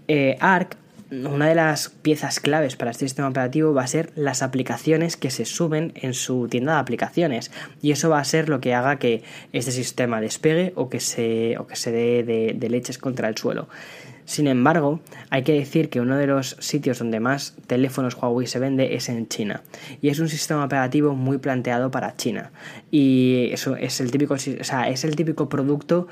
[0.08, 0.38] Eh,
[1.12, 5.30] una de las piezas claves para este sistema operativo va a ser las aplicaciones que
[5.30, 7.52] se suben en su tienda de aplicaciones.
[7.82, 11.58] Y eso va a ser lo que haga que este sistema despegue o que se,
[11.58, 13.68] o que se dé de leches contra el suelo.
[14.26, 18.58] Sin embargo, hay que decir que uno de los sitios donde más teléfonos Huawei se
[18.58, 19.62] vende es en China.
[20.02, 22.52] Y es un sistema operativo muy planteado para China.
[22.90, 26.08] Y eso es el típico, o sea, es el típico producto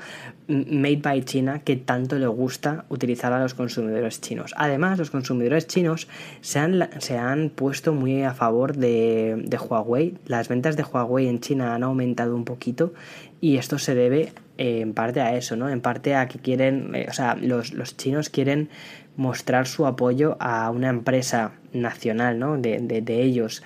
[0.46, 4.54] made by China que tanto le gusta utilizar a los consumidores chinos.
[4.56, 6.08] Además, los consumidores chinos
[6.40, 10.14] se han, se han puesto muy a favor de, de Huawei.
[10.26, 12.92] Las ventas de Huawei en China han aumentado un poquito
[13.40, 15.68] y esto se debe en parte a eso, ¿no?
[15.68, 18.68] En parte a que quieren, eh, o sea, los, los, chinos quieren
[19.16, 22.56] mostrar su apoyo a una empresa nacional, ¿no?
[22.56, 23.62] De, de, ellos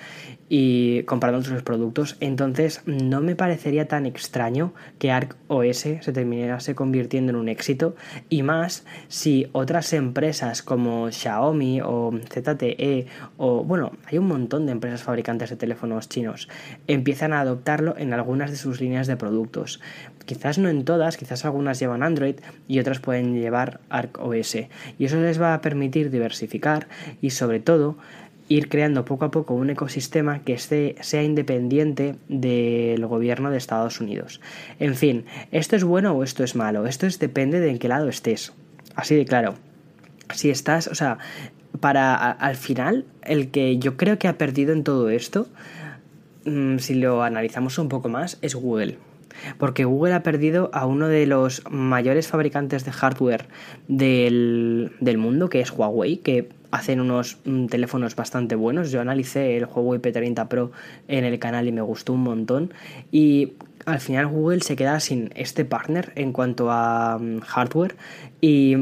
[0.48, 2.16] y comprando sus productos.
[2.20, 7.94] Entonces, no me parecería tan extraño que Arc OS se terminase convirtiendo en un éxito
[8.30, 13.06] y más si otras empresas como Xiaomi o ZTE
[13.36, 16.48] o bueno, hay un montón de empresas fabricantes de teléfonos chinos
[16.86, 19.80] empiezan a adoptarlo en algunas de sus líneas de productos.
[20.28, 22.34] Quizás no en todas, quizás algunas llevan Android
[22.68, 24.56] y otras pueden llevar Arc OS
[24.98, 26.86] y eso les va a permitir diversificar
[27.22, 27.96] y sobre todo
[28.46, 34.02] ir creando poco a poco un ecosistema que esté, sea independiente del gobierno de Estados
[34.02, 34.42] Unidos.
[34.78, 36.86] En fin, ¿esto es bueno o esto es malo?
[36.86, 38.52] Esto es, depende de en qué lado estés.
[38.96, 39.54] Así de claro.
[40.34, 41.16] Si estás, o sea,
[41.80, 45.48] para al final, el que yo creo que ha perdido en todo esto,
[46.44, 48.98] mm, si lo analizamos un poco más, es Google.
[49.58, 53.46] Porque Google ha perdido a uno de los mayores fabricantes de hardware
[53.88, 58.90] del, del mundo, que es Huawei, que hacen unos mm, teléfonos bastante buenos.
[58.90, 60.72] Yo analicé el Huawei P30 Pro
[61.08, 62.72] en el canal y me gustó un montón.
[63.10, 63.54] Y
[63.86, 67.96] al final Google se queda sin este partner en cuanto a mm, hardware
[68.40, 68.76] y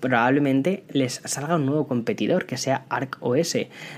[0.00, 3.56] probablemente les salga un nuevo competidor que sea Arc OS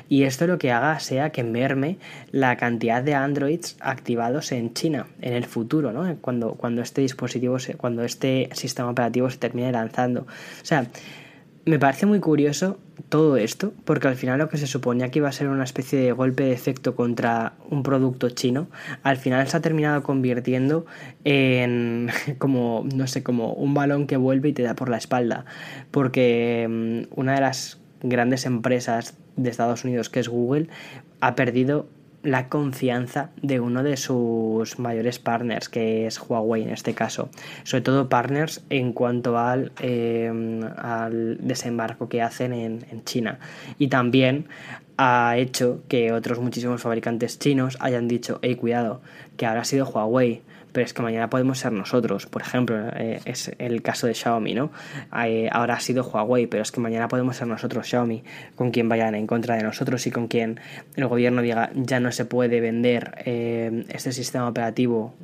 [0.09, 1.99] y esto lo que haga sea que merme
[2.31, 6.17] la cantidad de Androids activados en China en el futuro, ¿no?
[6.21, 10.23] Cuando, cuando este dispositivo, se, cuando este sistema operativo se termine lanzando.
[10.23, 10.87] O sea,
[11.69, 12.79] me parece muy curioso
[13.09, 15.99] todo esto, porque al final lo que se suponía que iba a ser una especie
[15.99, 18.69] de golpe de efecto contra un producto chino,
[19.03, 20.87] al final se ha terminado convirtiendo
[21.25, 25.45] en como, no sé, como un balón que vuelve y te da por la espalda,
[25.91, 30.69] porque mm, una de las grandes empresas de Estados Unidos, que es Google,
[31.21, 31.87] ha perdido
[32.23, 37.29] la confianza de uno de sus mayores partners, que es Huawei en este caso.
[37.65, 40.31] Sobre todo partners en cuanto al, eh,
[41.41, 43.39] desembarco que hacen en, en China.
[43.79, 44.47] Y también
[44.97, 49.01] ha hecho que otros muchísimos fabricantes chinos hayan dicho, hey, cuidado,
[49.37, 50.43] que ahora ha sido Huawei
[50.79, 52.27] pero es que mañana podemos ser nosotros.
[52.27, 54.71] Por ejemplo, eh, es el caso de Xiaomi, ¿no?
[55.27, 58.23] Eh, ahora ha sido Huawei, pero es que mañana podemos ser nosotros, Xiaomi,
[58.55, 60.61] con quien vayan en contra de nosotros y con quien
[60.95, 65.17] el gobierno diga ya no se puede vender eh, este sistema operativo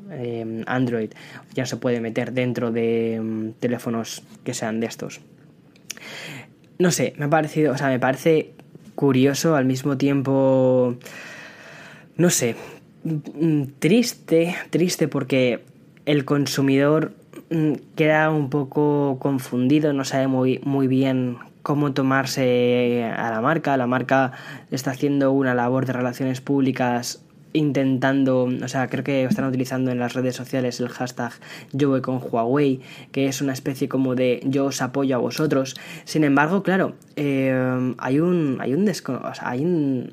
[0.66, 1.10] Android,
[1.54, 5.20] ya se puede meter dentro de mm, teléfonos que sean de estos.
[6.80, 8.54] No sé, me ha parecido, o sea, me parece
[8.96, 10.98] curioso al mismo tiempo
[12.16, 12.54] no sé,
[13.78, 15.64] triste, triste porque
[16.06, 17.14] el consumidor
[17.50, 23.76] mm, queda un poco confundido, no sabe muy, muy bien cómo tomarse a la marca.
[23.76, 24.32] La marca
[24.70, 30.00] está haciendo una labor de relaciones públicas intentando, o sea, creo que están utilizando en
[30.00, 31.32] las redes sociales el hashtag
[31.72, 32.80] yo voy con Huawei,
[33.12, 35.76] que es una especie como de yo os apoyo a vosotros.
[36.04, 38.90] Sin embargo, claro, eh, hay un, hay un,
[39.40, 40.12] hay un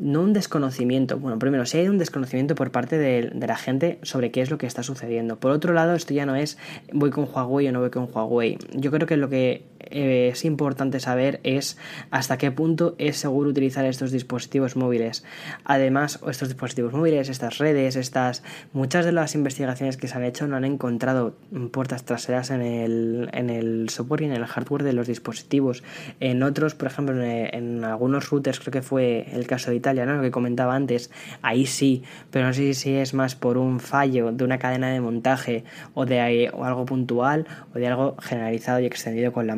[0.00, 4.30] no un desconocimiento, bueno, primero, sí hay un desconocimiento por parte de, la gente sobre
[4.30, 5.36] qué es lo que está sucediendo.
[5.36, 6.56] Por otro lado, esto ya no es
[6.90, 8.56] voy con Huawei o no voy con Huawei.
[8.72, 11.78] Yo creo que lo que eh, es importante saber es
[12.10, 15.24] hasta qué punto es seguro utilizar estos dispositivos móviles.
[15.64, 20.46] Además, estos dispositivos móviles, estas redes, estas muchas de las investigaciones que se han hecho
[20.46, 21.36] no han encontrado
[21.72, 25.82] puertas traseras en el, en el software y en el hardware de los dispositivos.
[26.20, 30.22] En otros, por ejemplo, en, algunos routers, creo que fue el caso de Italia, lo
[30.22, 31.10] que comentaba antes,
[31.42, 35.00] ahí sí, pero no sé si es más por un fallo de una cadena de
[35.00, 35.64] montaje
[35.94, 39.56] o de algo puntual o de algo generalizado y extendido con la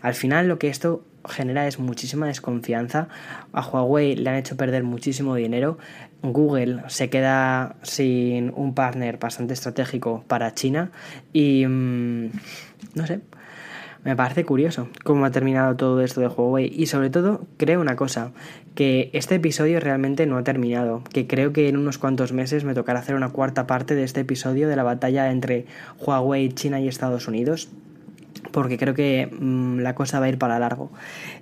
[0.00, 3.08] Al final lo que esto genera es muchísima desconfianza.
[3.52, 5.78] A Huawei le han hecho perder muchísimo dinero.
[6.22, 10.90] Google se queda sin un partner bastante estratégico para China
[11.32, 12.30] y mm,
[12.94, 13.20] no sé.
[14.04, 17.94] Me parece curioso cómo ha terminado todo esto de Huawei y sobre todo creo una
[17.94, 18.32] cosa,
[18.74, 22.74] que este episodio realmente no ha terminado, que creo que en unos cuantos meses me
[22.74, 25.66] tocará hacer una cuarta parte de este episodio de la batalla entre
[26.00, 27.68] Huawei, China y Estados Unidos
[28.52, 30.90] porque creo que mm, la cosa va a ir para largo.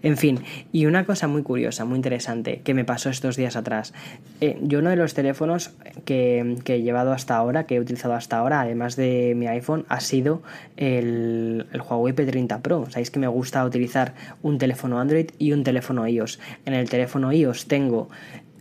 [0.02, 0.40] En fin,
[0.72, 3.92] y una cosa muy curiosa, muy interesante, que me pasó estos días atrás.
[4.40, 5.72] Eh, yo uno de los teléfonos
[6.04, 10.00] que, he llevado hasta ahora, que he utilizado hasta ahora, además de mi iPhone, ha
[10.00, 10.42] sido
[10.76, 12.86] el, el Huawei P30 Pro.
[12.88, 16.38] Sabéis que me gusta utilizar un teléfono Android y un teléfono iOS.
[16.64, 18.08] En el teléfono iOS tengo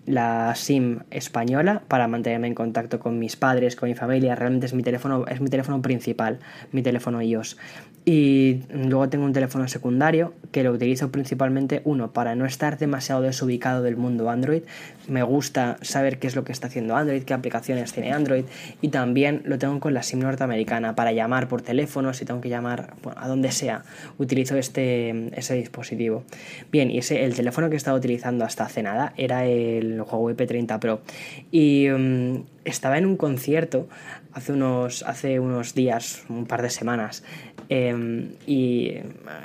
[0.09, 4.33] la SIM española para mantenerme en contacto con mis padres, con mi familia.
[4.33, 6.39] Realmente es mi teléfono, es mi teléfono principal,
[6.71, 7.57] mi teléfono iOS.
[8.11, 13.21] Y luego tengo un teléfono secundario que lo utilizo principalmente, uno, para no estar demasiado
[13.21, 14.63] desubicado del mundo Android.
[15.07, 18.45] Me gusta saber qué es lo que está haciendo Android, qué aplicaciones tiene Android.
[18.81, 22.49] Y también lo tengo con la SIM norteamericana para llamar por teléfono, si tengo que
[22.49, 23.83] llamar a donde sea.
[24.17, 26.23] Utilizo este, ese dispositivo.
[26.71, 30.79] Bien, y ese, el teléfono que estaba utilizando hasta hace nada era el Huawei P30
[30.79, 31.01] Pro.
[31.51, 33.87] Y mm, estaba en un concierto
[34.33, 37.23] hace unos, hace unos días, un par de semanas,
[37.69, 38.97] em, y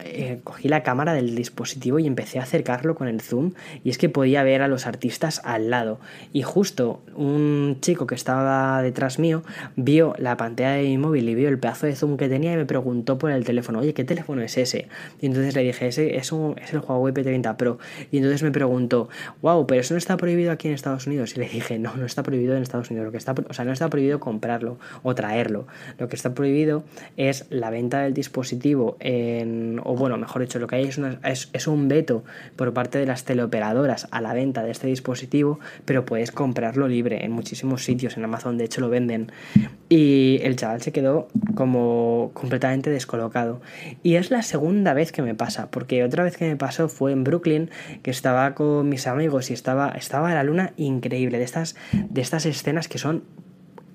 [0.04, 3.52] eh, cogí la cámara del dispositivo y empecé a acercarlo con el zoom
[3.84, 5.98] y es que podía ver a los artistas al lado
[6.32, 9.42] y justo un chico que estaba detrás mío
[9.76, 12.56] vio la pantalla de mi móvil y vio el pedazo de zoom que tenía y
[12.56, 14.88] me preguntó por el teléfono, oye, ¿qué teléfono es ese?
[15.20, 17.78] Y entonces le dije, ese es, el Huawei P30 Pro
[18.10, 19.08] y entonces me preguntó,
[19.42, 22.06] wow, pero eso no está prohibido aquí en Estados Unidos y le dije, no, no
[22.06, 25.14] está prohibido en Estados Unidos, lo que está, o sea, no está prohibido comprarlo o
[25.14, 25.66] traerlo.
[25.98, 26.84] Lo que está prohibido
[27.16, 31.66] es la venta del dispositivo en, o bueno, mejor dicho, lo que hay es, es,
[31.66, 32.24] un veto
[32.56, 37.24] por parte de las teleoperadoras a la venta de este dispositivo, pero puedes comprarlo libre
[37.24, 39.32] en muchísimos sitios, en Amazon de hecho lo venden.
[39.88, 43.60] Y el chaval se quedó como completamente descolocado.
[44.02, 47.12] Y es la segunda vez que me pasa, porque otra vez que me pasó fue
[47.12, 47.70] en Brooklyn,
[48.02, 52.46] que estaba con mis amigos y estaba, estaba la luna increíble, de estas, de estas
[52.46, 53.24] escenas que son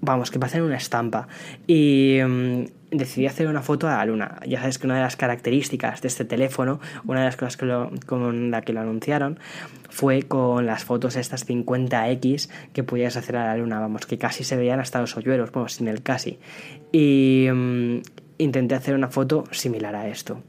[0.01, 1.28] vamos, que pasen una estampa.
[1.67, 4.40] Y mm, decidí hacer una foto a la luna.
[4.48, 8.52] Ya sabes que una de las características de este teléfono, una de las cosas con
[8.52, 9.40] la que lo anunciaron,
[9.90, 14.44] fue con las fotos estas 50X que podías hacer a la luna, vamos, que casi
[14.44, 16.40] se veían hasta los hoyuelos, bueno, sin el casi.
[16.92, 18.02] Y mm,
[18.38, 20.42] intenté hacer una foto similar a esto.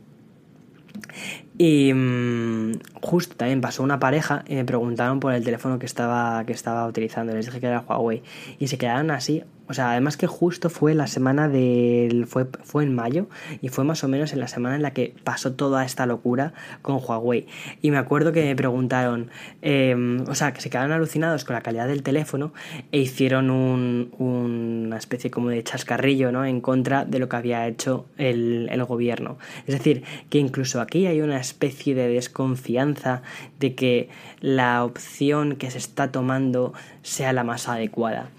[1.58, 6.44] Y mm, justo también pasó una pareja y me preguntaron por el teléfono que estaba,
[6.46, 7.34] que estaba utilizando.
[7.34, 8.22] Les dije que era Huawei.
[8.58, 12.26] Y se quedaron así o sea, además que justo fue la semana del.
[12.26, 13.28] Fue, fue en mayo
[13.62, 16.52] y fue más o menos en la semana en la que pasó toda esta locura
[16.82, 17.46] con Huawei.
[17.80, 19.30] Y me acuerdo que me preguntaron,
[19.62, 22.52] em, o sea, que se quedaron alucinados con la calidad del teléfono
[22.90, 26.44] e hicieron un, una especie como de chascarrillo, ¿no?
[26.44, 29.38] En contra de lo que había hecho el, el gobierno.
[29.68, 33.22] Es decir, que incluso aquí hay una especie de desconfianza
[33.60, 34.08] de que
[34.40, 38.30] la opción que se está tomando sea la más adecuada.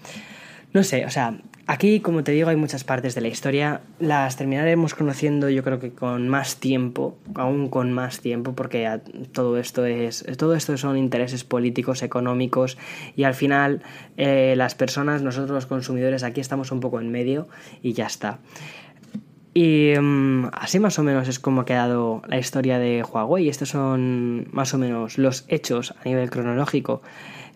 [0.72, 3.82] No sé, o sea, aquí, como te digo, hay muchas partes de la historia.
[3.98, 9.00] Las terminaremos conociendo, yo creo que con más tiempo, aún con más tiempo, porque
[9.32, 10.24] todo esto es.
[10.38, 12.78] Todo esto son intereses políticos, económicos,
[13.16, 13.82] y al final,
[14.16, 17.48] eh, las personas, nosotros los consumidores, aquí estamos un poco en medio
[17.82, 18.38] y ya está.
[19.54, 23.50] Y mm, así más o menos es como ha quedado la historia de Huawei.
[23.50, 27.02] Estos son más o menos los hechos a nivel cronológico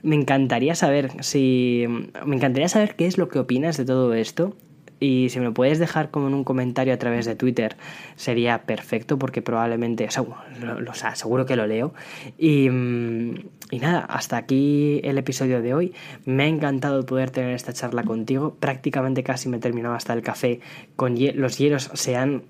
[0.06, 1.84] me encantaría saber si.
[2.24, 4.56] Me encantaría saber qué es lo que opinas de todo esto.
[5.00, 7.76] Y si me lo puedes dejar como en un comentario a través de Twitter,
[8.14, 10.38] sería perfecto porque probablemente, seguro,
[10.80, 11.92] lo, seguro que lo leo.
[12.38, 13.34] Y, mm,
[13.72, 15.92] y nada, hasta aquí el episodio de hoy.
[16.24, 18.56] Me ha encantado poder tener esta charla contigo.
[18.58, 20.60] Prácticamente casi me he terminado hasta el café.
[20.94, 22.44] Con los hielos se han...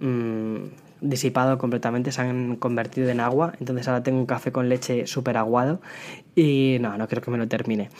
[0.00, 0.68] Mm,
[1.00, 5.36] disipado completamente, se han convertido en agua, entonces ahora tengo un café con leche súper
[5.36, 5.80] aguado
[6.34, 7.90] y no, no creo que me lo termine.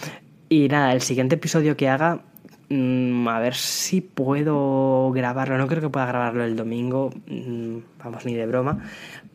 [0.48, 2.22] Y nada, el siguiente episodio que haga,
[2.70, 8.24] mm, a ver si puedo grabarlo, no creo que pueda grabarlo el domingo, mm, vamos,
[8.24, 8.82] ni de broma,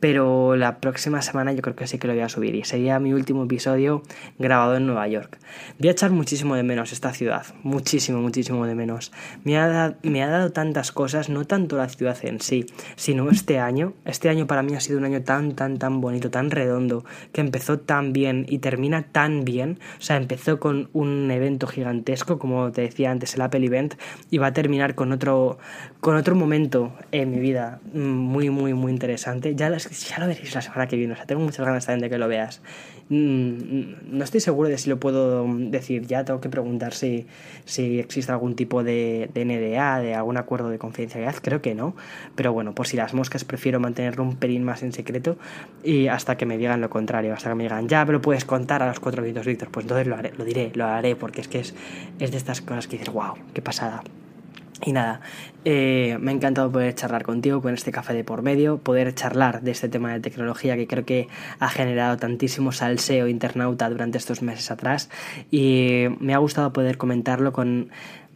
[0.03, 2.99] pero la próxima semana yo creo que sí que lo voy a subir y sería
[2.99, 4.03] mi último episodio
[4.37, 5.37] grabado en Nueva York.
[5.79, 9.13] Voy a echar muchísimo de menos esta ciudad, muchísimo, muchísimo de menos.
[9.45, 12.65] Me ha, me ha dado tantas cosas, no tanto la ciudad en sí,
[12.97, 13.93] sino este año.
[14.03, 17.39] Este año para mí ha sido un año tan, tan, tan bonito, tan redondo, que
[17.39, 19.79] empezó tan bien y termina tan bien.
[19.99, 23.93] O sea, empezó con un evento gigantesco, como te decía antes, el Apple Event,
[24.29, 25.59] y va a terminar con otro,
[26.01, 29.55] con otro momento en mi vida muy, muy, muy interesante.
[29.55, 31.13] Ya las ya lo veréis la semana que viene.
[31.13, 32.61] O sea, tengo muchas ganas también de que lo veas.
[33.09, 36.25] Mm, no estoy seguro de si lo puedo decir ya.
[36.25, 37.27] Tengo que preguntar si,
[37.65, 41.35] si existe algún tipo de, de NDA, de algún acuerdo de confidencialidad.
[41.41, 41.95] Creo que no.
[42.35, 45.37] Pero bueno, por si las moscas, prefiero mantenerlo un pelín más en secreto
[45.83, 47.33] y hasta que me digan lo contrario.
[47.33, 49.69] Hasta que me digan, ya me lo puedes contar a los cuatro minutos, Víctor.
[49.69, 51.75] Pues entonces lo haré, lo diré, lo haré, porque es que es,
[52.19, 54.03] es de estas cosas que dices, wow, qué pasada.
[54.85, 55.21] Y nada,
[55.63, 59.61] eh, me ha encantado poder charlar contigo con este café de por medio, poder charlar
[59.61, 61.29] de este tema de tecnología que creo que
[61.59, 65.09] ha generado tantísimo salseo internauta durante estos meses atrás.
[65.51, 67.91] Y me ha gustado poder comentarlo con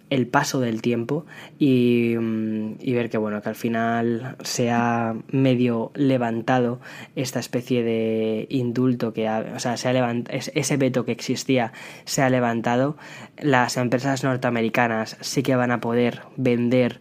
[0.10, 1.26] el paso del tiempo
[1.60, 6.80] y, ver que bueno que al final se ha medio levantado
[7.16, 11.74] esta especie de indulto que o sea se ha ese veto que existía
[12.05, 12.97] se ha levantado.
[13.38, 16.99] Las empresas norteamericanas sí que van a poder vender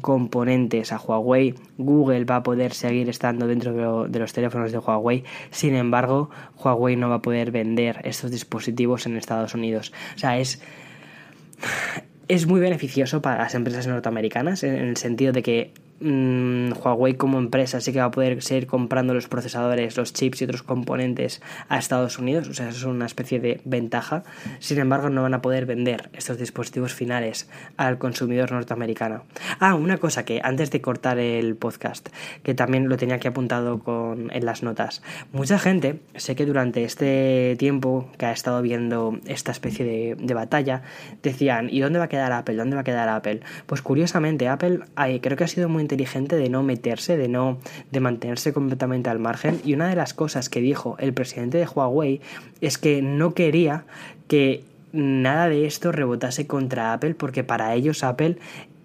[0.00, 5.24] componentes a Huawei, Google va a poder seguir estando dentro de, los teléfonos de Huawei,
[5.50, 9.92] sin embargo, Huawei no va a poder vender estos dispositivos en Estados Unidos.
[10.16, 10.62] O sea, es
[12.28, 17.38] es muy beneficioso para las empresas norteamericanas en el sentido de que Mm, Huawei como
[17.38, 21.40] empresa sí que va a poder seguir comprando los procesadores, los chips y otros componentes
[21.68, 24.24] a Estados Unidos, o sea, eso es una especie de ventaja.
[24.58, 29.24] Sin embargo, no van a poder vender estos dispositivos finales al consumidor norteamericano.
[29.60, 32.08] Ah, una cosa que antes de cortar el podcast,
[32.42, 35.00] que también lo tenía aquí apuntado con, en las notas.
[35.32, 40.34] Mucha gente, sé que durante este tiempo que ha estado viendo esta especie de, de
[40.34, 40.82] batalla,
[41.22, 42.56] decían, ¿y dónde va a quedar Apple?
[42.56, 43.40] ¿Dónde va a quedar Apple?
[43.66, 44.80] Pues curiosamente, Apple
[45.20, 47.58] creo que ha sido muy inteligente de no meterse, de no
[47.90, 49.60] de mantenerse completamente al margen.
[49.64, 52.20] Y una de las cosas que dijo el presidente de Huawei
[52.60, 53.84] es que no quería
[54.28, 58.38] que nada de esto rebotase contra Apple porque para ellos Apple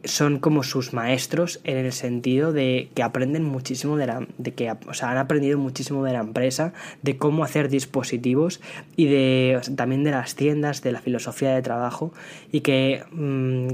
[0.04, 4.72] son como sus maestros en el sentido de que aprenden muchísimo de la de que
[4.72, 8.62] o sea, han aprendido muchísimo de la empresa de cómo hacer dispositivos
[8.96, 12.14] y de también de las tiendas de la filosofía de trabajo
[12.52, 13.68] y que mm,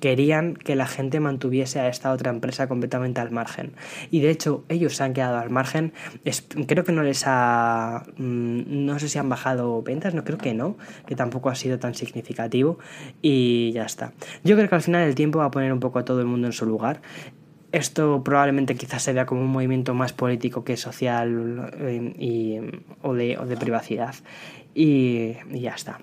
[0.00, 3.72] querían que la gente mantuviese a esta otra empresa completamente al margen.
[4.10, 5.92] Y de hecho, ellos se han quedado al margen.
[6.66, 8.04] creo que no les ha.
[8.16, 10.76] Mm, no sé si han bajado ventas, no creo que no,
[11.06, 12.78] que tampoco ha sido tan significativo.
[13.22, 14.12] Y ya está.
[14.42, 16.26] Yo creo que al final el tiempo va a poner un poco a todo el
[16.26, 17.02] mundo en su lugar.
[17.72, 22.58] Esto probablemente quizás se vea como un movimiento más político que social eh, y,
[23.02, 24.14] o, de, o de privacidad.
[24.74, 25.98] y ya está.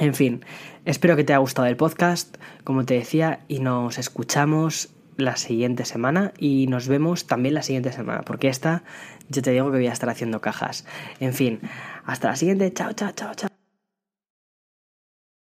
[0.00, 0.42] En fin,
[0.86, 4.88] espero que te haya gustado el podcast, como te decía, y nos escuchamos
[5.18, 8.82] la siguiente semana y nos vemos también la siguiente semana, porque esta
[9.28, 10.86] yo te digo que voy a estar haciendo cajas.
[11.20, 11.60] En fin,
[12.06, 13.59] hasta la siguiente, chao, chao, chao, chao.